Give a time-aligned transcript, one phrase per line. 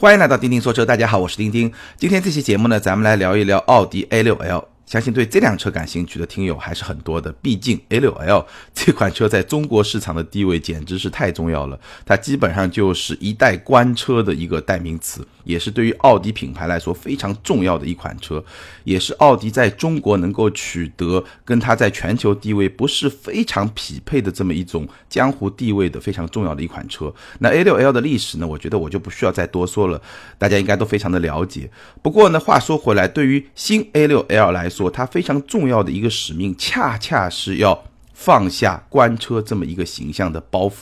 [0.00, 1.70] 欢迎来到钉钉说车，大家好，我是钉钉。
[1.98, 4.69] 今天这期节目呢，咱们来聊一聊奥迪 A6L。
[4.90, 18.44] 相信对这辆车感兴趣的听友还是很多的，毕竟 A6L 这款车在中国市场的地位简直是太重要了，它基本上就是一代官车的一个代名词，也是对于奥迪品牌来说非常重要的一款车，
[18.82, 27.14] 也是奥迪在中国能够取得跟它在全球地位不是非常匹配的这么一种江湖地位的非常重要的一款车。
[27.38, 30.02] 那 A6L 的历史呢，我觉得我就不需要再多说了，
[30.36, 31.70] 大家应该都非常的了解。
[32.02, 37.84] 不过呢，话说回来，对于新 A6L 来说，说它非常重要的一个使命，恰恰是要
[38.14, 40.76] 放下官车这么一个形象的包袱。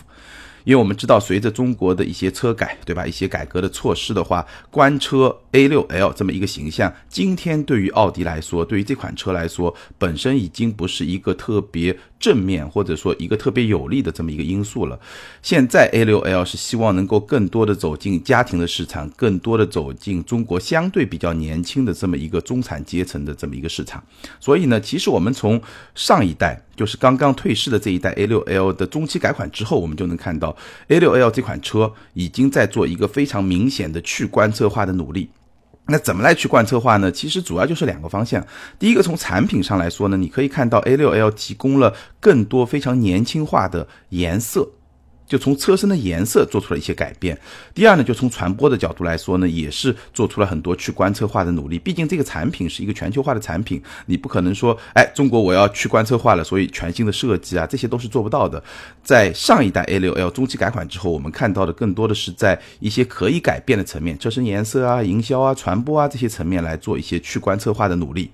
[0.62, 3.04] 因为我们知道，随着中国的一些车改，对吧？
[3.04, 14.98] 一些改革的措施的话，官车 A6L 这么一个形象，今天对于奥迪来说，对于这款车来说，本身已经不是一个特别正面或者说一个特别有利的这么一个因素了。
[15.42, 24.04] 现在 A6L 是希望能够更多的走进家庭的市场，更多的走进中国相对比较年轻的这么一个中产阶层的这么一个市场。
[24.38, 25.60] 所以呢，其实我们从
[25.94, 26.62] 上一代。
[26.76, 35.28] 就是刚刚退市的这一代 A6L 的中期改款之后，我们就能看到 A6L 这款车已经在做一个非常明显的去官车化的努力。
[35.88, 37.10] 那怎么来去贯彻化呢？
[37.10, 38.46] 其实主要就是两个方向。
[38.78, 44.68] 第一个，从产品上来说呢，你可以看到 A6L 提供了更多非常年轻化的颜色。
[45.28, 47.38] 就从车身的颜色做出了一些改变。
[47.74, 51.78] 第二呢，就从传播的角度来说呢，也是做出了很多去观测化的努力。
[51.78, 58.60] 毕竟这个产品是一个全球化的产品，你不可能说，哎，中国我要去观测化了，所以全新的设计啊，这些都是做不到的。
[59.04, 68.30] 在上一代 A6L 中期改款之后，我们看到的更多的是在一些可以改变的层面，车身颜色啊、营销啊、传播啊这些层面来做一些去观测化的努力。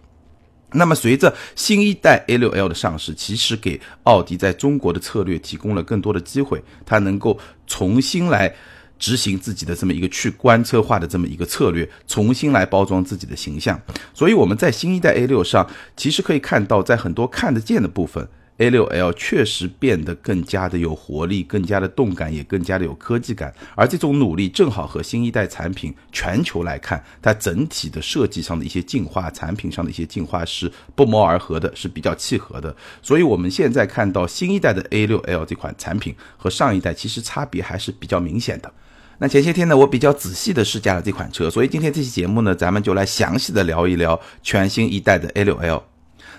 [0.75, 8.55] 那么，随着新一代 A6L 的上市，其实给奥迪在中国的策略提供了更多的机会，它能够重新来
[8.98, 13.80] 执行自己的这么一个去官车化的这么一个策略，重新来包装自己的形象。
[14.12, 18.29] 所以我们在新一代 A6 上，其实可以看到，在很多看得见的部分。
[18.59, 23.53] A6L 确实变得更加的有活力，更加的动感，也更加的有科技感。
[23.75, 32.75] 而这种努力正好和新一代产品全球来看，它整体的设计上的一些进化，产品上的一些进化是不谋而合的，是比较契合的。
[33.03, 38.73] 所以，我们现在看到新一代的 A6L 这款产品和上一代其实差别还是比较明显的。
[39.19, 45.93] 那前些天呢，我比较仔细的试驾了这款车，所以今天这期节目呢，咱们就来详细的聊一聊全新一代的 A6L。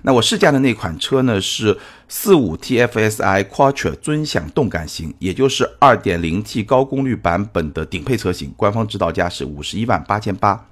[0.05, 1.75] 那我试驾的那款车呢是
[2.07, 10.67] 四五 TFSI Quattro 尊享动感型，也就是二点零 T 高功率版本的顶配车型，官方指导价是五十一万八千八。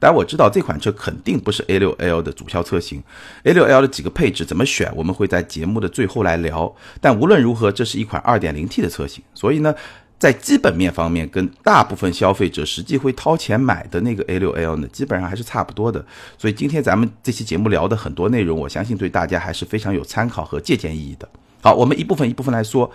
[0.00, 3.02] 当然我知道这款车肯定不是 A6L 的主销车型
[3.44, 6.74] ，A6L 的几个配置怎么选，我们会在节目的最后来聊。
[6.98, 9.74] 但无论如何，这是一款二点零 T 的车型，所以呢。
[10.18, 16.04] 在基本面方面，跟大部分消费者实际会掏钱买的那个 A6L 呢，基本上还是差不多的。
[16.36, 21.28] 所以今天咱们这期节目聊的很多内容，我相信对大家还是非常有参考和借鉴意义的。
[21.60, 22.88] 好，我们一部分一部分来说。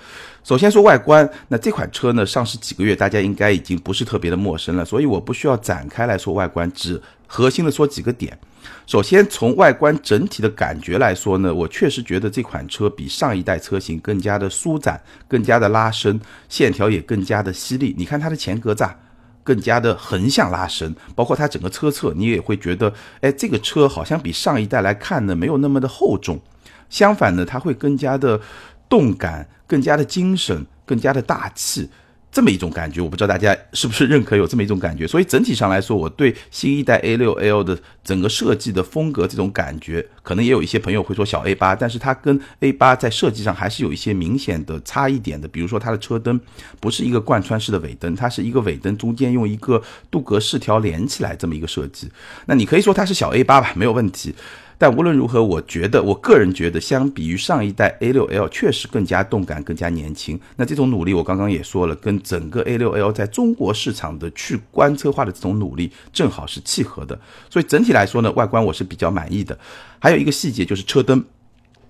[0.43, 8.37] 首先说外观，那这款车呢上市几个月，大家应该已经不是特别的陌生了，所以我不需要展开来说外观，只核心的说几个点。
[8.87, 17.93] 首先从外观整体的感觉来说呢，我确实觉得这款车比上一代车型更加的舒展，更加的拉伸，线条也更加的犀利。
[17.97, 18.91] 你看它的前格栅
[19.43, 26.39] 更加的横向拉伸，包括它整个车侧，你也会觉得，哎，这个车好像比上一代来看呢没有那么的厚重。
[26.93, 28.39] 相反呢，它会更加的
[28.87, 31.89] 动感，更加的精神，更加的大气，
[32.31, 35.07] 这么一种感觉，我不知道大家是不是认可有这么一种感觉。
[35.07, 45.47] 所以整体上来说，我对新一代 A6L 的整个设计的风格这种感觉，可能也有一些朋友会说小 A8，但是它跟 A8 在设计上还是有一些明显的差异点的。
[45.47, 46.39] 比如说它的车灯
[46.79, 49.81] 不是一个贯穿式的尾灯，它是一个尾灯中间用一个
[50.11, 52.11] 镀铬饰条连起来这么一个设计。
[52.45, 54.35] 那你可以说它是小 A8 吧，没有问题。
[54.83, 60.37] 但无论如何，我觉得，我个人觉得，相比于上一代 A6L，确实更加动感，更加年轻。
[60.57, 67.17] 那这种努力，我刚刚也说了，跟整个 A6L 在中国市场的去观车化的这种努力，正好是契合的。
[67.49, 69.57] 所以整体来说呢，外观我是比较满意的。
[69.99, 71.23] 还有一个细节就是车灯，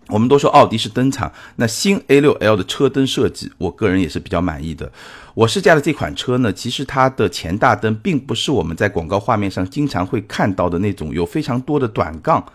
[0.10, 4.92] 我们都说奥迪是灯厂，那新 A6L 的车灯设计，我个人也是比较满意的。
[5.34, 12.46] 我试驾的这款车呢，其实它的前大灯并不是我们在广告画面上经常会看到的那种有非常多的短杠。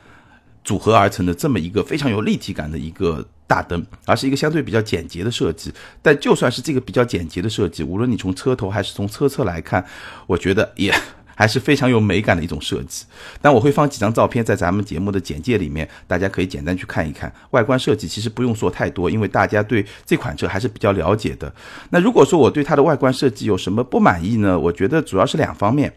[0.69, 5.73] 组合而成的这么一个非常有立体感的一个大灯，而是一个相对比较简洁的设计。
[6.03, 9.83] 但就算是这个比较简洁的设计，无论你从车头还是从车侧来看，
[10.27, 10.95] 我觉得也
[11.35, 13.07] 还是非常有美感的一种设计。
[13.41, 17.33] 但我会放几张照片在咱们节目的简介里面，大家可以简单去看一看。
[17.53, 21.51] 外观设计其实不用说太多，因为大家对这款车还是比较了解的。
[21.89, 24.59] 那如果说我对它的外观设计有什么不满意呢？
[24.59, 25.95] 我觉得主要是两方面。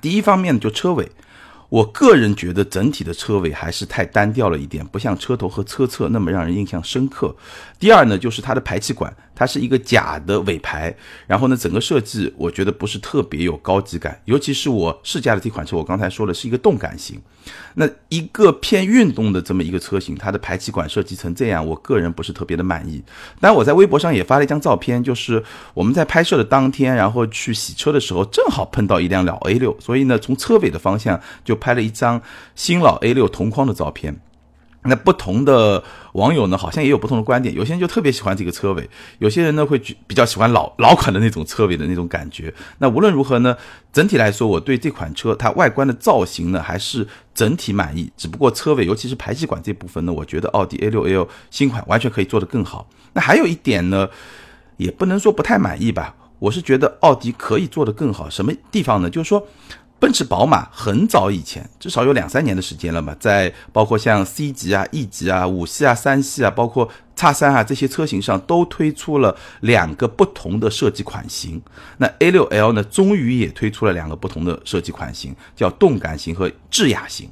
[0.00, 1.12] 第一方面就车尾。
[1.72, 7.34] 我个人觉得整体的车尾还是太单调了一点，不像车头和车侧那么让人印象深刻。
[7.78, 9.10] 第二呢，就是它的排气管，
[9.42, 10.94] 它是一个假的尾排，
[11.26, 17.20] 然后呢，整个设计我觉得不是特别有高级感，尤其是我试驾的这款车，我刚才说的是一个动感型。
[17.74, 23.02] 那一个偏运动的这么一个车型，它的排气管设计成这样，我个人不是特别的满意。
[23.40, 25.42] 但我在微博上也发了一张照片，就是
[25.74, 32.22] 我们在拍摄的当天，然后去洗车的时候，正好碰到一辆老 A 六，所以呢，从车尾的方向就拍了一张
[32.54, 34.20] 新老 A 六同框的照片。
[34.84, 35.82] 那不同的
[36.14, 37.54] 网友呢，好像也有不同的观点。
[37.54, 42.52] 有些人就特别喜欢这个车尾，有些人呢会比较喜欢老老款的那种车尾的那种感觉。
[42.78, 43.56] 那无论如何呢，
[43.92, 48.10] 整体来说，我对这款车它外观的造型呢还是整体满意。
[48.16, 52.88] 只不过车尾，尤其是排气管这部分呢，我觉得奥迪 A6L 新款完全可以做得更好。
[53.12, 54.08] 那还有一点呢，
[54.78, 58.28] 也不能说不太满意吧，我是觉得奥迪可以做得更好。
[58.28, 59.08] 什么地方呢？
[59.08, 59.46] 就是说。
[60.02, 71.62] 奔驰、宝马很早以前，至少有两三年的时间了嘛，在包括像 C 级啊、E 级啊、五系啊、三系啊，包括叉三啊这些车型上，都推出了两个不同的设计款型。
[71.98, 77.30] 那 A6L 呢，终于也推出了两个不同的设计款型，叫动感型和智雅型。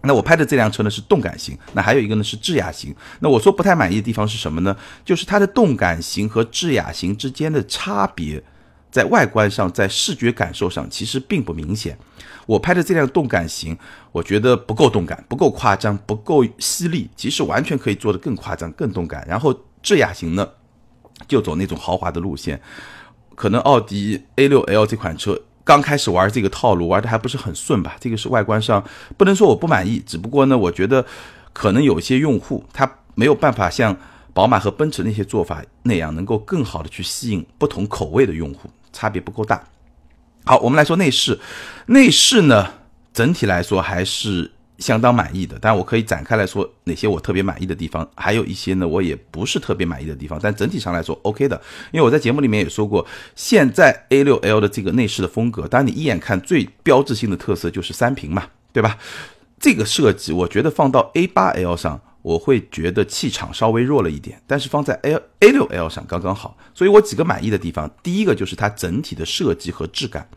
[0.00, 2.96] 那我拍的这辆车呢是动感型，那还有一个呢是智雅型。
[3.18, 4.74] 那我说不太满意的地方是什么呢？
[5.04, 8.42] 就是它的动感型和智雅型之间的差别。
[8.90, 11.96] 在外观上，在视觉感受上，其实并不明显。
[12.46, 13.76] 我拍的这辆动感型，
[14.10, 17.08] 我觉得不够动感，不够夸张，不够犀利。
[17.14, 19.24] 其实完全可以做得更夸张、更动感。
[19.28, 20.48] 然后智雅型呢，
[21.28, 22.60] 就走那种豪华的路线。
[23.36, 27.96] 可能奥迪 A6L 这款车刚开始玩这个套路，玩的还不是很顺吧？
[28.00, 28.84] 这个是外观上
[29.16, 31.06] 不能说我不满意，只不过呢，我觉得
[31.52, 33.96] 可能有些用户他没有办法像
[34.34, 38.68] 宝马和奔驰那些做法那样，能够更好的去吸引不同口味的用户。
[38.92, 39.62] 差别不够大。
[40.44, 41.38] 好，我们来说内饰。
[41.86, 42.66] 内饰呢，
[43.12, 45.58] 整体来说还是相当满意的。
[45.60, 50.38] 但我可以展开来说哪些我特别满意的地方，还有一些呢我也不是特别满意的地方。
[50.42, 51.60] 但整体上来说 OK 的，
[51.92, 53.06] 因为我在节目里面也说过，
[53.36, 58.98] 现在 A6L 的这个内饰的风格，当然你一眼看最标志性的特色就是三屏嘛，对吧？
[59.60, 62.00] 这个设计我觉得放到 A8L 上。
[62.22, 70.28] 我会觉得气场稍微弱了一点，但是放在 A A 六 L 上刚刚好，所以我几个满意的地方，第一个就是它整体的设计和质感，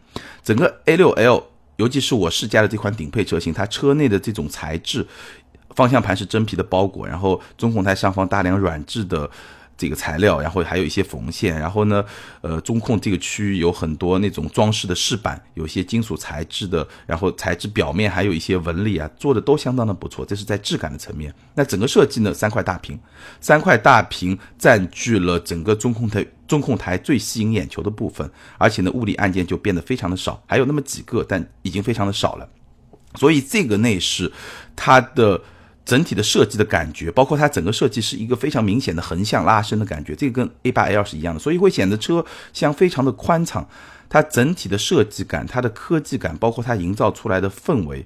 [0.43, 1.43] 整个 A 六 L，
[1.77, 5.05] 尤其是我试驾的这款顶配车型，它车内的这种材质，
[5.75, 9.29] 方向盘是真皮的包裹，然后中控台上方大量软质的。
[9.77, 12.03] 这个材料，然后还有一些缝线，然后呢，
[12.41, 21.33] 呃，中控这个区域有很多那种装饰的饰板，有些金属材质的，然后材质表面还有一些纹理啊，做的都相当的不错，这是在质感的层面。
[21.55, 22.97] 那整个设计呢，三块大屏，
[23.41, 32.47] 三块大屏占据了整个中控台中控台最吸引眼球的部分，而且呢，物理按键就变得非常的少，还有那么几个，但已经非常的少了。
[33.15, 34.31] 所以这个内饰，
[34.75, 35.41] 它的。
[35.85, 43.67] 整体的设计的感觉，包括它整个设计是一个非常明显的横向拉伸的感觉，这个跟 A8L 是一样的，所以会显得车厢非常的宽敞。
[44.09, 48.05] 它整体的设计感、它的科技感，包括它营造出来的氛围，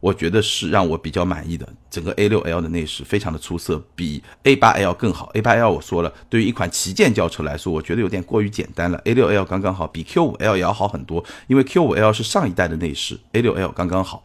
[0.00, 1.66] 我觉得是让我比较满意的。
[1.90, 5.30] 整个 A6L 的内饰非常的出色，比 A8L 更好。
[5.32, 9.00] A8L 我说了，对于一款旗舰轿车来说，我觉得有点过于简单了。
[9.06, 14.24] A6L 刚刚好，比 Q5L 也要好很多，因为 Q5L 是上一代的内饰，A6L 刚刚好。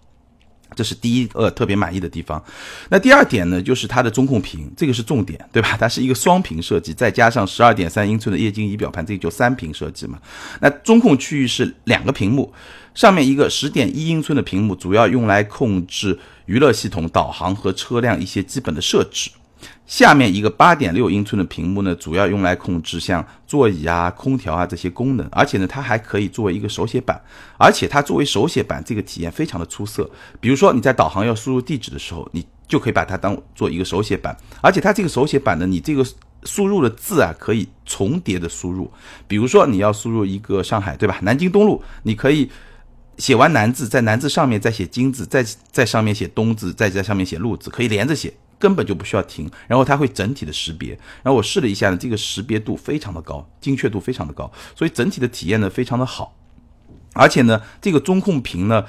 [0.75, 2.41] 这是第一呃特别满意的地方，
[2.89, 5.75] 那第二点呢，就是它的中控屏，这个是重点，对吧？
[5.77, 10.17] 它是一个双屏设计，再加上十二点三英寸的液晶仪表盘，这个就三屏设计嘛。
[10.61, 12.53] 那中控区域是两个屏幕，
[12.93, 19.29] 上面一个十点一英寸的屏幕，主要用来控制娱乐系统、导航和车辆一些基本的设置。
[19.85, 27.21] 下面一个八点六英寸的屏幕呢，主要用来控制像座椅啊、空调啊这些功能，而且呢，它还可以作为一个手写板，
[27.57, 30.09] 而且它作为手写板，这个体验非常的出色。
[30.39, 36.05] 比如说你在导航要输入地址的时候，你就可以把它当做一个手写板，而且它这个手写板呢，你这个
[36.45, 38.89] 输入的字啊，可以重叠的输入。
[39.27, 41.19] 比如说你要输入一个上海，对吧？
[41.21, 42.49] 南京东路，你可以
[43.17, 48.33] 写完南字，在南字上面再写京字，再在上面写东字，再在上面写路字，可以连着写。
[48.61, 50.91] 根本就不需要停，然后它会整体的识别，
[51.23, 56.35] 然后我试了一下呢，这个识别度非常的高，精确度非常的高，所以整体的体验呢非常的好，
[57.13, 58.85] 而且呢，这个中控屏呢，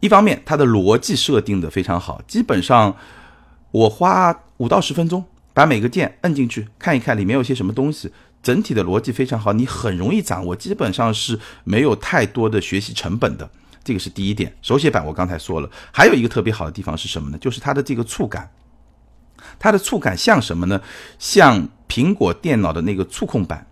[0.00, 2.96] 一方面它的逻辑设定的非常好，基本上
[3.70, 5.24] 我花五到十分钟
[5.54, 8.12] 把每个键摁进去看一看里面有些什么东西，
[8.42, 13.48] 整体的逻辑非常好，你很容易掌握，基本上是没有太多的学习成本的。
[13.84, 14.54] 这个是第一点。
[14.62, 17.38] 手写板我刚才说了，还有一个特别好的地方是什么呢？
[17.38, 18.48] 就是它的这个触感，
[19.58, 20.80] 它的触感像什么呢？
[21.18, 23.66] 像苹果电脑的那个触控板，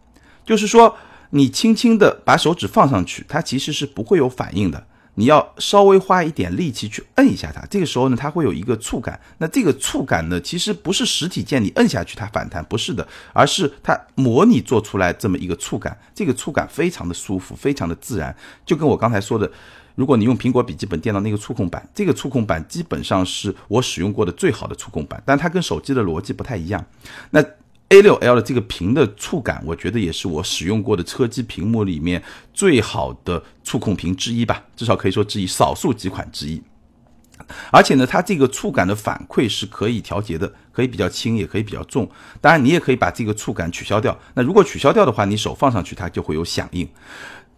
[0.45, 0.97] 就是说
[1.31, 4.87] 你轻轻的把手指放上去，它其实是不会有反应的。
[5.15, 9.21] 你要稍微花一点力气去摁一下它，这个时候呢，它会有一个触感。
[9.39, 15.99] 那这个触感呢，其实不是实体键你摁下去它反弹，不是的，而是它模拟做出来这么一个触感。
[16.15, 18.35] 这个触感非常的舒服，非常的自然。
[18.65, 19.51] 就跟我刚才说的，
[19.95, 26.85] 如果你用苹果笔记本电脑那个触控板，这个触控板基本上是我使用过的最好的触控板，但它跟手机的逻辑不太一样。
[27.31, 27.43] 那
[27.91, 32.23] A6L 的这个屏的触感，我觉得也是我使用过的车机屏幕里面
[32.55, 36.63] 最好的触控屏之一吧，至少可以说之一，少数几款之一。
[37.73, 42.09] 而且呢，它这个触感的反馈是可以调节的，可以比较轻，也可以比较重。
[42.41, 44.17] 当然，你也可以把这个触感取消掉。
[44.35, 46.89] 那如果取消掉的话，你手放上去它就会有响应。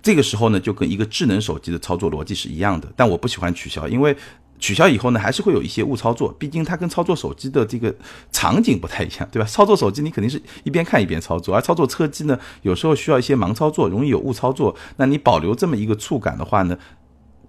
[0.02, 2.92] 这个时候呢，就跟一个智能手机的操作逻辑是一样的。
[2.96, 4.16] 但我不喜欢取消，因为。
[4.58, 7.92] 取消以后呢，还是会有一些误操作，毕竟它跟操作手机的这个
[8.30, 9.48] 场景不太一样，对吧？
[9.48, 14.76] 操作手机你肯定是一边看一边操作，而操作车机呢，有时候需要一些盲操作，容易有误操作。
[14.98, 16.78] 那你保留这么一个触感的话呢，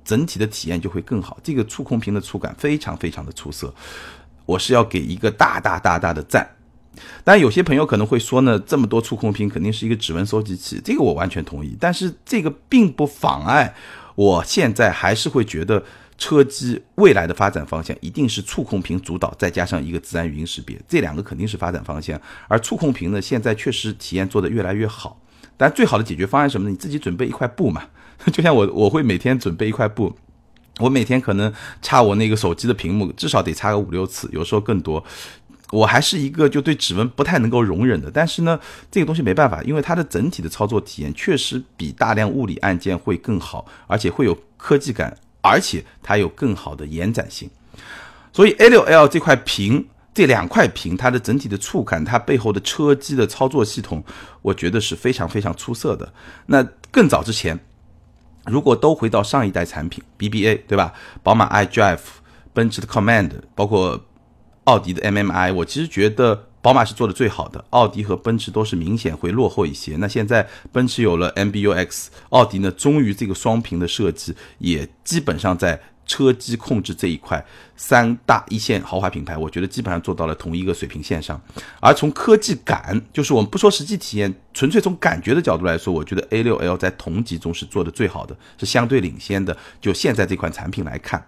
[0.03, 1.37] 整体的体验就会更好。
[1.43, 3.71] 这个触控屏的触感非常非常的出色，
[4.47, 6.49] 我是要给一个大大大大的赞。
[7.23, 11.75] 当然，有些朋友可能会说呢，这么多触控屏肯定是一个指纹收集器，这个我完全同意。
[11.79, 13.73] 但是这个并不妨碍，
[14.15, 15.83] 我现在还是会觉得。
[16.15, 22.17] 车机未来的发展方向一定是触控屏主导，再加上一个自然语音识别，这两个肯定是发展方向。
[22.47, 25.19] 而触控屏呢，现在确实体验做得越来越好。
[25.57, 26.71] 但最好的解决方案什么呢？
[26.71, 27.83] 你自己准备一块布嘛，
[28.31, 30.15] 就像我，我会每天准备一块布，
[30.79, 35.03] 我每天可能擦我那个手机的屏幕，至少得擦个五六次，有时候更多。
[35.73, 38.59] 我还是一个就对指纹不太能够容忍的，但是呢，
[38.91, 45.15] 这个东西没办法，因为它的整体的操作体验确实比大量物理按键会更好，而且会有科技感。
[45.45, 47.49] 而且它有更好的延展性，
[48.31, 54.01] 所以 A6L 这块屏，这两块屏，它的整体的触感，它背后的车机的操作系统，
[54.41, 56.13] 我觉得是非常非常出色的。
[56.45, 57.59] 那更早之前，
[58.45, 60.93] 如果都回到上一代产品 BBA，对吧？
[61.21, 61.99] 宝马 iDrive、
[62.53, 64.01] 奔驰的 Command，包括
[64.65, 66.47] 奥迪的 MMI，我其实觉得。
[66.63, 69.97] 宝马是做的最好的，奥迪和奔驰都是明显会落后一些。
[69.97, 81.37] 那现在奔驰有了 MBUX，奥迪呢，终于这个双屏的设计也基本上在车机控制这一块，三大一线豪华品牌，我觉得基本上做到了同一个水平线上。
[81.81, 89.57] 而从科技感，就是我们不说实际体验，纯粹从感觉的角度来说，我觉得 A6L 在同级中是做的最好的，是相对领先的。
[89.81, 91.21] 就现在这款产品来看。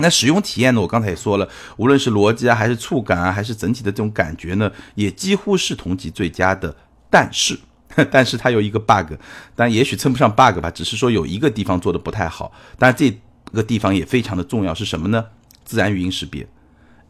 [0.00, 0.80] 那使用体验呢？
[0.80, 6.74] 我刚才也说了，无论是逻辑啊，还是触感啊，还是整体的这种感觉呢，也几乎是同级最佳的。
[7.10, 7.58] 但是，
[8.10, 9.14] 但是它有一个 bug，
[9.56, 12.52] 但也许称不上 bug 吧，只是说有一个地方做的不太好。
[12.78, 13.20] 但这
[13.52, 15.24] 个地方也非常的重要，是什么呢？
[15.64, 16.46] 自然语音识别。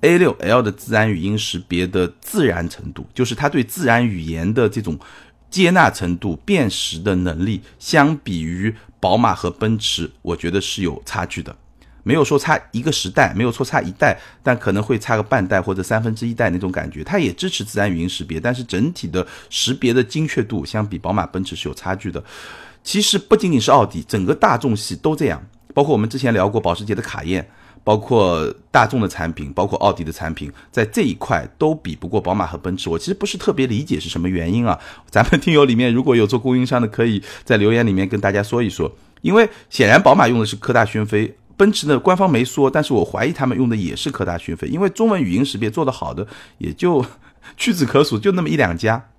[0.00, 4.98] A6L 的自然语音识别的自然程度，就是它对自然语言的这种
[5.50, 11.54] 接纳程度、辨识的能力，相比于宝马和奔驰，我觉得是有差距的。
[12.02, 17.04] 没有说差一个时代，没有说差一代，但可能会差个半代或者三分之一代那种感觉。
[17.04, 22.22] 它也支持自然语音识别，但是整体的识别的精确度相比宝马、奔驰是有差距的。
[22.82, 25.42] 其实不仅仅是奥迪，整个大众系都这样。
[25.74, 27.46] 包括我们之前聊过保时捷的卡宴，
[27.84, 32.88] 包括大众的产品，包括奥迪的产品，在这一块都比不过宝马和奔驰。
[32.88, 34.78] 我其实不是特别理解是什么原因啊？
[35.10, 38.90] 咱们听友里面如果有做供应商的，可以在留言里面跟大家说一说。
[39.20, 41.36] 因为显然宝马用的是科大讯飞。
[41.58, 46.24] 奔驰的官方没说，但是我怀疑他们用的也是科大讯飞，因为中文语音识别做得好的
[46.58, 47.04] 也就
[47.56, 49.10] 屈指可数，就那么一两家。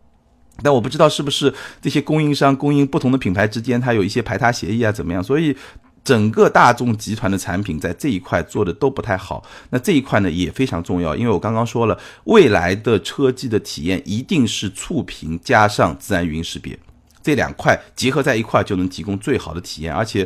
[0.63, 5.21] 但我不知道是不是这些供应商供应不同的品牌之间，它有一些排他协议啊，怎么样？
[5.21, 5.55] 所以
[6.03, 9.43] 整个大众集团的产品在这一块做的都不太好。
[9.71, 16.79] 那这一块呢也非常重要，因为我刚刚说了，未来的车机的体验一定是触屏加上自然语音识别
[17.21, 20.25] 这两块结合在一块，就能提供最好的体验，而且。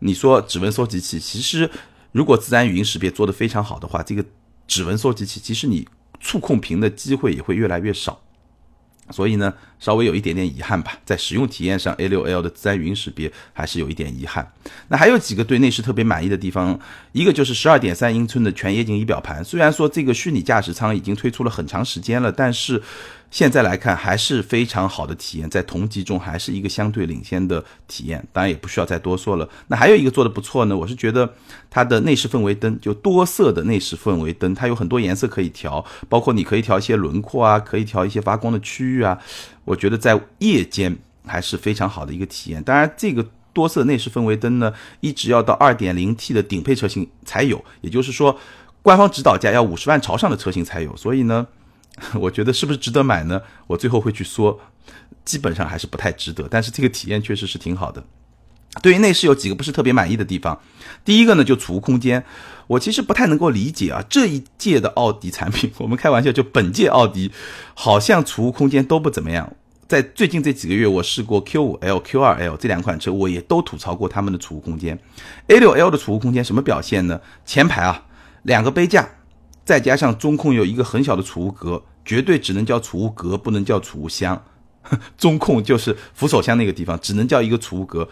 [0.00, 1.70] 你说指纹收集器，其实
[2.12, 4.24] 如果自然语音识别做得非常好的话，这个
[4.66, 5.86] 指纹收集器其实你
[6.20, 8.20] 触控屏的机会也会越来越少。
[9.10, 14.52] 所以呢，稍微有一点点遗憾吧，在使用体验上，A6L 的自然语音识别还是有一点遗憾。
[14.88, 16.78] 那还有几个对内饰特别满意的地方，
[17.12, 19.42] 一个就是十二点三英寸的全液晶仪表盘。
[19.42, 22.82] 虽然说这个虚拟驾驶舱已经推出了很长时间了，但是
[23.30, 28.26] 现在来看还是非常好的体验，在同级中还是一个相对领先的体验。
[28.32, 29.48] 当然也不需要再多说了。
[29.66, 31.34] 那还有一个做的不错呢，我是觉得
[31.68, 39.18] 它的内饰氛围灯，就多色的内饰氛围灯，它有很多颜色可以调，包括你可以调一些轮廓啊，可以调一些发光的区域啊。
[39.64, 42.62] 我觉得在夜间还是非常好的一个体验。
[42.62, 43.26] 当然这个。
[43.54, 48.38] 多色内饰氛围灯呢，一直要到 2.0T 的顶配车型才有，也就是说，
[48.82, 50.96] 官方指导价要五十万朝上的车型才有。
[50.96, 51.44] 所以呢，
[52.20, 53.40] 我觉得是不是值得买呢？
[53.66, 54.60] 我最后会去说，
[55.24, 56.46] 基本上还是不太值得。
[56.50, 58.02] 但是这个体验确实是挺好的。
[58.82, 60.60] 对于内饰有几个不是特别满意的地方，
[61.04, 62.22] 第一个呢就储物空间，
[62.66, 67.32] 我其实不太能够理解啊，这一届的奥迪产品， 我们开玩笑就本届奥迪
[67.74, 69.52] 好像储物空间都不怎么样。
[69.88, 74.98] 在最近这几个月，我试过 Q5L、Q2L 这两款车，我也都吐槽过他们的储物空间。
[75.48, 77.18] A6L 的储物空间什么表现呢？
[77.46, 78.04] 前排啊
[78.42, 79.08] 两个杯架，
[79.68, 84.42] 再加上中控有一个很小的储物格，绝对只能叫储物格，不能叫储物箱。
[85.18, 88.08] 中控就是扶手箱那个地方，只能叫一个储物格。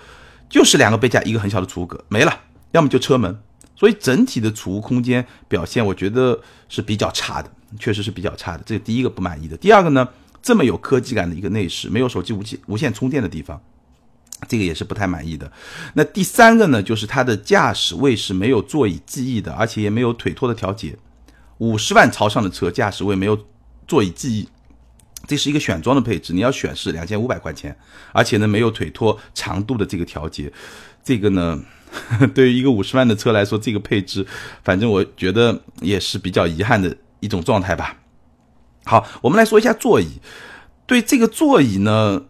[0.50, 2.40] 就是两个杯架，一个很小的储物格没了，
[2.72, 3.38] 要么就车门，
[3.74, 8.62] 所以整体的储物空间表现，我觉得是比较差的，确实是比较差的。
[8.66, 9.56] 这是第一个不满意的。
[9.56, 10.06] 第二个呢，
[10.42, 13.58] 这么有科技感的一个内饰，没有手机无线无线充电的地方，
[14.46, 15.50] 这个也是不太满意的。
[15.94, 20.94] 那第三个呢，就是它的驾驶位是没有座椅记忆的，而且也没有腿托的调节。
[21.58, 23.38] 五十万朝上的车，驾驶位没有
[23.86, 24.48] 座椅记忆。
[25.26, 27.76] 这是一个选装的配置，你要选是两千五百块钱，
[28.12, 30.52] 而且呢没有腿托长度的这个调节，
[31.02, 31.60] 这个呢
[32.34, 34.26] 对于一个五十万的车来说，这个配置，
[34.62, 37.96] 反正我觉得也是比较遗憾的一种状态吧。
[38.84, 40.20] 好，我们来说一下座椅，
[40.86, 42.26] 对这个座椅呢，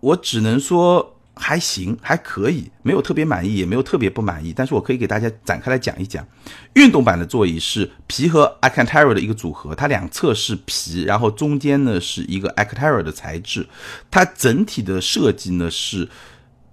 [0.00, 1.17] 我只能说。
[1.38, 4.52] 还行，还可以，没有特别满意，也没有特别不满意。
[4.54, 6.26] 但是我可以给大家展开来讲一讲。
[6.74, 12.88] 运动版的座椅是皮和 a c a n t a r a 的一个组合，它两侧是皮，然后中间呢是一个 a c a n t a
[12.88, 13.66] r a 的材质。
[14.10, 16.08] 它整体的设计呢是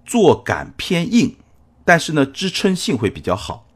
[0.05, 1.35] 坐感偏硬，
[1.85, 3.67] 但是呢支撑性会比较好。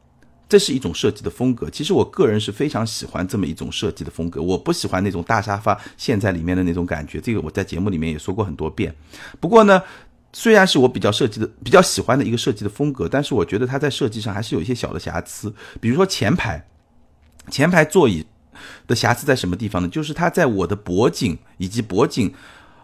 [0.48, 1.70] 这是一种设计的风格。
[1.70, 4.42] 其实我个人是非常喜欢这么一种设计的风格。
[4.42, 7.20] 我不喜欢那种大沙发陷在里面的那种感觉。
[7.20, 8.94] 这个我在节目里面也说过很多遍。
[9.38, 9.80] 不过呢。
[10.32, 15.52] 虽然是我比较设计的比较喜欢的一个设计的风格，但是我觉得它在设计上还是有一些小的瑕疵。
[15.80, 16.64] 比如说前排，
[17.50, 18.24] 前排座椅
[18.86, 19.88] 的瑕疵在什么地方呢？
[19.88, 22.32] 就是它在我的脖颈以及脖颈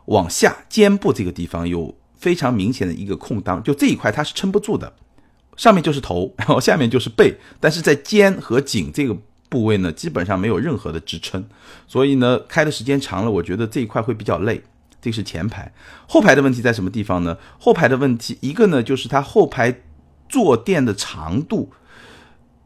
[0.07, 4.93] 往下肩部这个地方有非常明显的一个空档，就这一块它是撑不住的。
[5.57, 9.17] 上面就是头，然后下面就是背，但是在肩和颈这个
[9.49, 11.43] 部位呢，基本上没有任何的支撑。
[11.87, 14.63] 所以呢，开的时间长了，我觉得这一块会比较累。
[15.01, 15.73] 这是前排，
[16.09, 17.39] 后排的问题在什么地方呢？
[17.59, 19.83] 后排的问题，一个呢就是它后排
[20.29, 21.71] 坐垫的长度，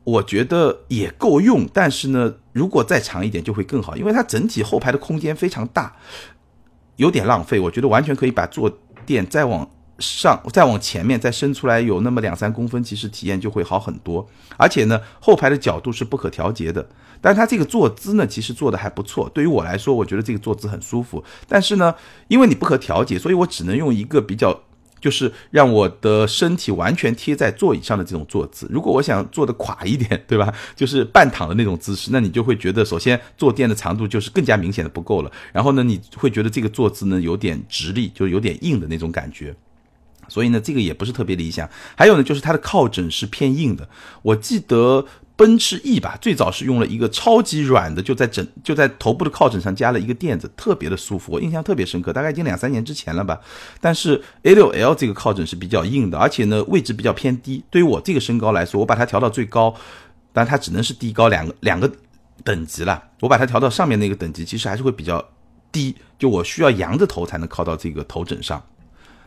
[0.04, 5.94] 我觉得也够用，但是呢，如果再长一点就会更好，因为它整体后排的空间非常大，
[6.96, 7.60] 有点浪费。
[7.60, 9.68] 我觉得完全可以把坐垫再往
[10.00, 14.26] 上、再往前面再伸出来，有那么两三公分，其实体验就会好很多。
[14.56, 16.88] 而且呢，后排的角度是不可调节的。
[17.20, 19.28] 但它这个坐姿呢，其实做的还不错。
[19.28, 21.22] 对于我来说，我觉得这个坐姿很舒服。
[21.46, 21.94] 但是呢，
[22.28, 24.58] 因为你不可调节，所以我只能用一个比较，
[25.02, 28.66] 就是让我的身体完全贴在座椅上的这种坐姿。
[28.70, 30.50] 如果我想坐的垮一点，对吧？
[30.74, 35.30] 就是半躺的那种姿势，那你就会觉得，首先坐垫的长度就是更加明显的不够了。
[35.52, 39.54] 然后呢，你会觉得这个坐姿呢有点直立，就有点硬的那种感觉。
[40.30, 41.68] 所以呢，这个也不是特别理想。
[41.94, 43.86] 还有呢，就是它的靠枕是偏硬的。
[44.22, 45.04] 我记得。
[45.40, 52.12] 奔驰 E 吧，最早是用了一个超级软的，就在枕就在头部的靠枕上加了一个垫子，特别的舒服，我印象特别深刻。
[52.12, 53.40] 大概已经两三年之前了吧。
[53.80, 57.64] 但是 A6L 这个靠枕是比较硬的，而且呢位置比较偏低。
[57.70, 59.74] 对于我这个身高来说，我把它调到最高，
[60.34, 61.90] 但它只能是低高两个两个
[62.44, 63.02] 等级了。
[63.20, 65.26] 我把它调到上面那个等级，其实还是会比较
[65.72, 68.62] 低，就我需要仰着头才能靠到这个头枕上。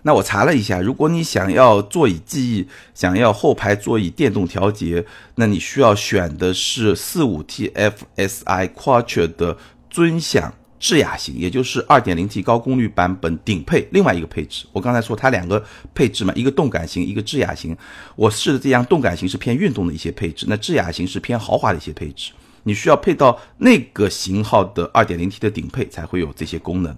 [0.04, 9.58] 那我查了一下，如果你想要座椅记忆，想要后排座椅电动调节，那你需要选的是四五 T FSI Quattro 的
[9.90, 14.66] 尊享智雅型，也就是二点零 T 高功率版本顶配另外一个配置。
[14.74, 15.64] 我刚才说它两个
[15.96, 17.76] 配置嘛，一个动感型，一个智雅型。
[18.18, 22.34] 我试的这样动感型是偏运动的一些配置，那智雅型是偏豪华的一些配置。
[22.64, 26.94] 你需要配到那个型号的二点零 T 的顶配才会有这些功能。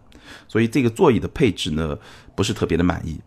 [0.47, 1.97] 所以这个座椅的配置呢，
[2.35, 3.19] 不是特别的满意。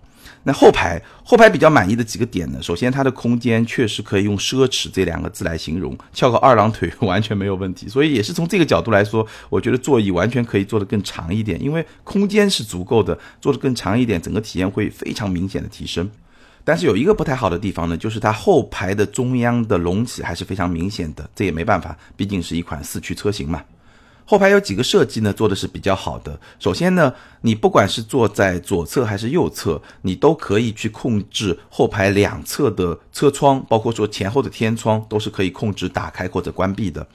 [0.44, 7.88] 那后排后排比较满意的几个点呢，首先它的空间确实可以用奢侈这两个字来形容，翘个二郎腿完全没有问题。
[7.88, 16.08] 所以也是从这个角度来说，我觉得座椅完全可以做得更长一点，因为空间是足够的，做得更长一点，整个体验会非常明显的提升。
[16.64, 23.62] 但是有一个不太好的地方呢，就是它后排的中央的隆起还是非常明显的，这也没办法，毕竟是一款四驱车型嘛。
[24.30, 26.38] 后排有几个设计呢，做的是比较好的。
[26.58, 27.10] 首先呢，
[27.40, 37.06] 你不管是坐在左侧还是右侧，你都可以去控制后排两侧的车窗，包括说前后的天窗都是可以控制打开或者关闭的。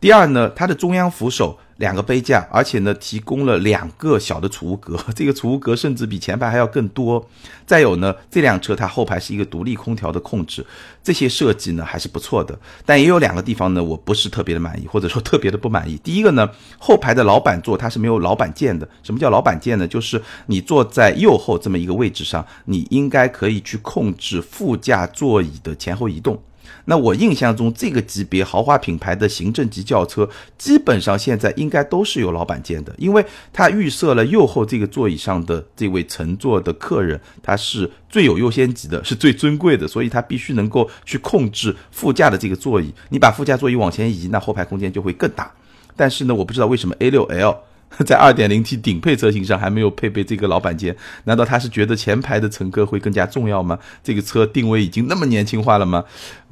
[0.00, 7.28] 第二呢，它的中央扶手两个杯架，而且呢提供了两个小的储物格， 这个储物格甚至比前排还要更多。
[7.66, 10.64] 再有呢，这辆车它后排是一个独立空调的控制，
[11.02, 12.56] 这些设计呢还是不错的。
[12.86, 15.98] 但也有两个地方呢，我不是特别的满意，或者说特别的不满意。
[16.04, 18.88] 第一个呢，后排的老板座它是没有老板键的。
[19.02, 19.88] 什么叫老板键呢？
[19.88, 26.40] 就是你坐在右后这么一个位置上，你应该可以去控制副驾座椅的前后移动。
[26.88, 33.22] 那我印象中，这个级别豪华品牌的行政级轿车，基本上现在应该都是有老板键的，因为
[33.52, 42.90] 它预设了右后这个座椅上的这位乘坐的客人，他是最有优先级的，是最尊贵的，所以他必须能够去控制副驾的这个座椅。
[43.10, 45.52] 你把副驾座椅往前移，那后排空间就会更大。
[45.94, 47.56] 但是呢，我不知道为什么 A6L。
[48.06, 53.78] 在 2.0T 顶配车型上还没有配备这个老板键，难道他是觉得前排的乘客会更加重要吗？
[54.04, 56.04] 这个车定位已经那么年轻化了吗？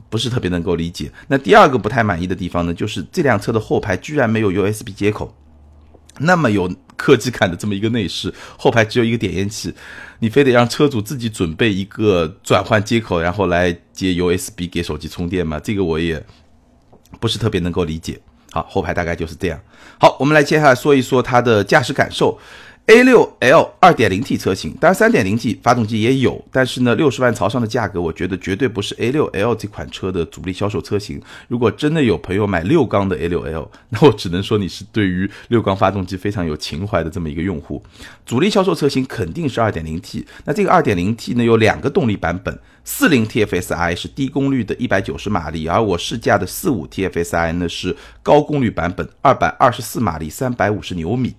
[0.09, 1.11] 不是特别能够理解。
[1.29, 5.35] 那第二个不太满意的地方呢，就是这辆车的后排居然没有 USB 接口，
[6.21, 9.75] 那么有科技感的这么一个内饰，后排只有一个点烟器，
[10.21, 15.61] 你非得让车主自己准备一个转换接口，然后来接 USB 给手机充电吗？
[15.61, 16.25] 这个我也
[17.21, 18.21] 不是特别能够理解。
[18.57, 19.61] 好，后排大概就是这样。
[20.01, 22.39] 好，我们来接下来说一说它的驾驶感受。
[22.87, 31.21] A6L 2.0T 车型，当然 3.0T 发动机也有，但是呢，六十万朝上的价格，我觉得绝对不是 A6L 这款车的主力销售车型。
[31.49, 37.83] 如果真的有朋友买六缸的 A6L， 那我只能说你是对于六缸发动机非常有情怀的这么一个用户。
[38.25, 40.25] 主力销售车型肯定是 2.0T。
[40.45, 51.35] 那这个 2.0T 呢，有两个动力版本，40 TFSI 是低功率的190马力，而我试驾的45 TFSI 呢是高功率版本，224马力，350牛米。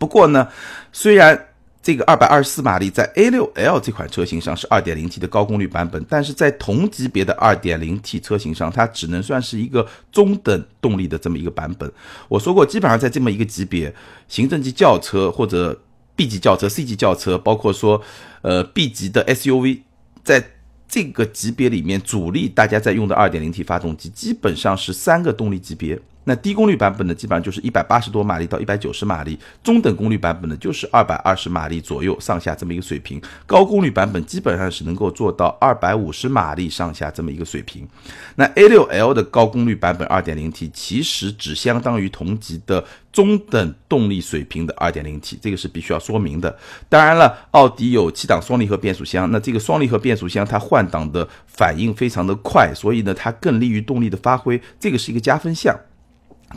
[0.00, 0.48] 不过呢，
[0.92, 1.48] 虽然
[1.82, 11.92] 这个二百二十四马力在 A6L 这款车型上是二点零 T 的高功率版本，但是在同级别的二点零 T 车型上，它只能算是一个中等动力的这么一个版本。
[12.28, 13.94] 我说过，基本上在这么一个级别，
[14.26, 15.78] 行政级轿车或者
[16.16, 18.00] B 级轿车、C 级轿车，包括说
[18.40, 19.80] 呃 B 级的 SUV，
[20.24, 20.42] 在
[20.88, 26.00] 这个级别里面，主力大家在用的二点零 T 发动机基本上是三个动力级别。
[26.24, 37.88] 那低功率版本呢，基本上就是一百八十多马力到一百九十马力；中等功率版本呢，就是二百二十马力左右上下这么一个水平；高功率版本基本上是能够做到二百五十马力上下这么一个水平。
[38.36, 46.56] 那 A6L 的高功率版本二点零 T 其实只相当于同级的中等动力水平的二点零 T，这个是必须要说明的。
[46.88, 55.74] 当然了，奥迪有七档双离合变速箱，那这个双离合变速箱它换挡的反应非常的快，所以呢，它更利于动力的发挥，这个是一个加分项。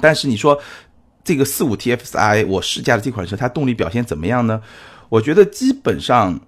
[0.02, 0.60] 但是你说
[1.24, 4.62] 这个四五 TFSI 我试驾的这款车，它动力表现怎么样呢？
[5.10, 6.40] 我觉得基本上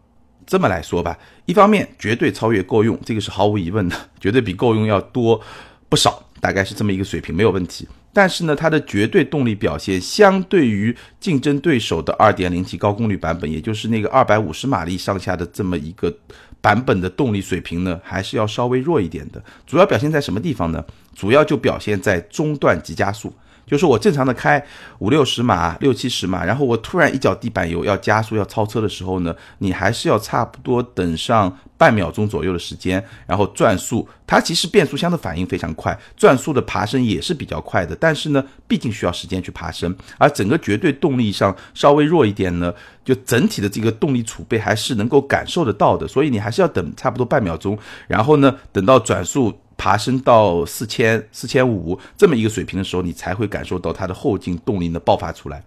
[0.45, 5.39] 这么来说吧，一方面绝对超越够用，这个是毫无疑问的， 绝对比够用要多
[5.87, 7.87] 不少，大概是这么一个水平，没有问题。
[8.11, 16.17] 但是呢，它的绝对动力表现相对于竞争对手的 2.0T 高功率版本，也就是那个250马力上下的这么一个
[16.65, 19.39] 版本的动力水平呢，还是要稍微弱一点的。
[19.67, 20.83] 主要表现在什么地方呢？
[21.13, 23.31] 主要就表现在中段急加速。
[23.65, 24.63] 就是我正常的开
[24.99, 34.07] 五六十码、六七十码，然后我突然一脚地板油要加速要超车的时候呢，你还是要差不多等上半秒钟左右的时间，然后转速。
[34.27, 42.73] 它其实变速箱的反应非常快，转速的爬升也是比较快的，但是呢，毕竟需要时间去爬升，而整个绝对动力上稍微弱一点呢，
[43.03, 49.53] 就整体的这个动力储备还是能够感受得到的，所以你还是要等差不多半秒钟，然后呢，等到转速。
[49.77, 55.63] 爬升到四千、四千五这么一个水平的时候，你才会感受到它的后劲动力的爆发出来，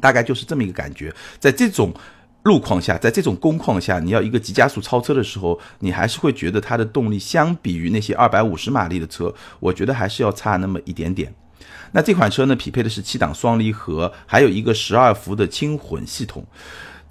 [0.00, 1.14] 大概就是这么一个感觉。
[1.38, 1.92] 在这种
[2.44, 11.34] 路况下，在这种工况下，你要一个急加速超车的时候，你还是会觉得它的动力相比于那些二百五十马力的车，我觉得还是要差那么一点点。
[11.92, 16.44] 那这款车呢，匹配的是七档双离合，还有一个十二伏的轻混系统。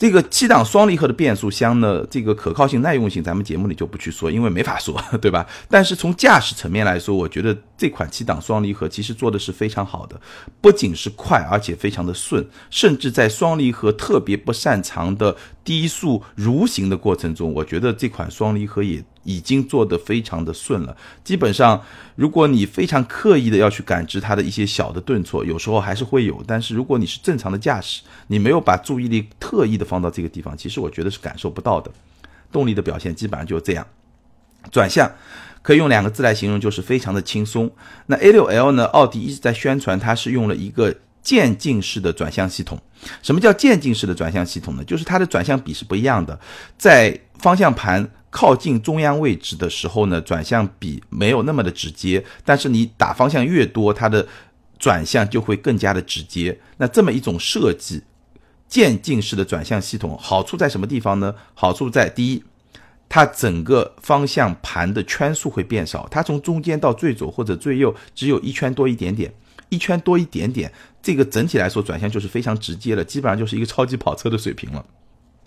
[0.04, 5.48] 这个七档双离合的变速箱呢，这个可靠性、耐用性，咱们节目里就不去说，因为没法说， 对吧？
[5.70, 10.20] 但是从驾驶层面来说，我觉得这款七档双离合其实做的是非常好的，
[10.60, 19.02] 不仅是快，而且非常的顺，甚至在双离合特别不擅长的低速蠕行的过程中，我觉得这款双离合也。
[19.24, 21.82] 已经做得非常的顺了，基本上，
[22.16, 26.44] 如果你非常刻意的要去感知它的一些小的顿挫，有时候还是会有。
[26.46, 31.90] 但是如果你是正常的驾驶，你没有把注意力特意的放到这个地方，其实我觉得是感受不到的。
[32.52, 33.88] 动力的表现基本上就是这样，
[34.72, 35.12] 转向
[35.62, 37.72] 可以用两个字来形容，就是非常的轻松。
[38.08, 38.86] 那 A6L 呢？
[38.88, 42.80] 奥迪一直在宣传它是用了一个渐进式的转向系统。
[43.24, 44.84] 什么叫渐进式的转向系统呢？
[44.84, 46.40] 就是它的转向比是不一样的，
[46.78, 48.12] 在方向盘。
[48.36, 54.28] 靠近中央位置的时候呢，转向比没有那么的直接，但是你打方向越多，它的
[54.80, 56.60] 转向就会更加的直接。
[56.78, 58.02] 那这么一种设计，
[58.68, 61.36] 渐进式的转向系统，好处在什么地方呢？
[61.54, 62.44] 好处在第一，
[63.08, 69.32] 它整个方向盘的圈数会变少，它从中间到最左或者最右只有一圈多一点点，
[69.70, 74.84] 一圈多一点点，这个整体来说转向就是非常直接了，基本上就是一个超级跑车的水平了。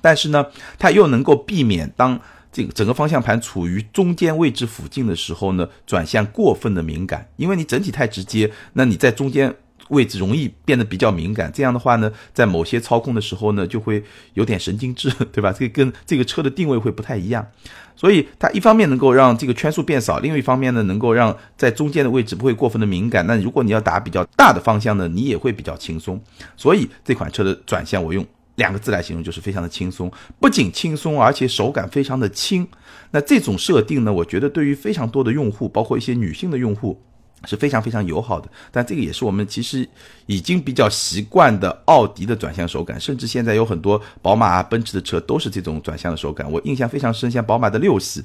[0.00, 0.46] 但是呢，
[0.78, 2.20] 它又能够避免当
[2.52, 9.56] 这个整个方向盘处于中间位置附近的时候呢，转向过分的敏感，因为你整体太直接，那你在中间。
[9.90, 14.02] 位置容易变得比较敏感，这样的话呢，在某些操控的时候呢，就会
[14.34, 15.52] 有点神经质， 对吧？
[15.52, 17.46] 这个跟这个车的定位会不太一样，
[17.94, 23.26] 所以它一方面能够让这个圈数变少，另一方面呢，能够让在中间的位置不会过分的敏感。
[23.26, 26.20] 那如果你要打比较大的方向呢，你也会比较轻松。
[26.56, 30.10] 所以这款车的转向，我用两个字来形容，就是非常的轻松。
[30.40, 32.66] 不仅轻松，而且手感非常的轻。
[33.12, 37.00] 那这种设定呢，我觉得对于非常多的用户，包括一些女性的用户。
[37.46, 39.88] 是非常非常友好的，但这个也是我们其实
[40.26, 46.50] 已经比较习惯的奥迪的转向手感，甚至现在有很多宝马啊、奔驰的车都是这种转向的手感。
[46.50, 48.22] 我印象非常深，像宝马的六系，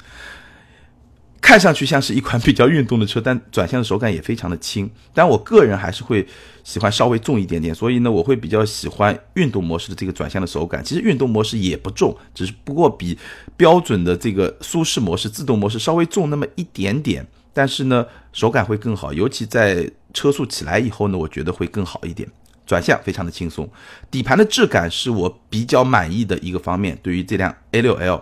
[1.39, 4.89] 看上去像是一款比较运动的车，但转向的手感也非常的轻。
[5.13, 6.25] 但我个人还是会
[6.63, 10.83] 喜欢稍微重一点点，所以呢，我会比较喜欢运动模式的这个转向的手感。
[10.83, 13.17] 其实运动模式也不重，只是不过比
[13.57, 17.27] 标准的这个舒适模式、自动模式稍微重那么一点点。
[17.53, 22.27] 但是呢，手感会更好，尤其在车速起来以后呢，我觉得会更好一点。
[22.63, 23.69] 转向非常的轻松，
[24.09, 26.97] 底盘的质感是我比较满意的一个方面。
[27.03, 28.21] 对于这辆 A6L，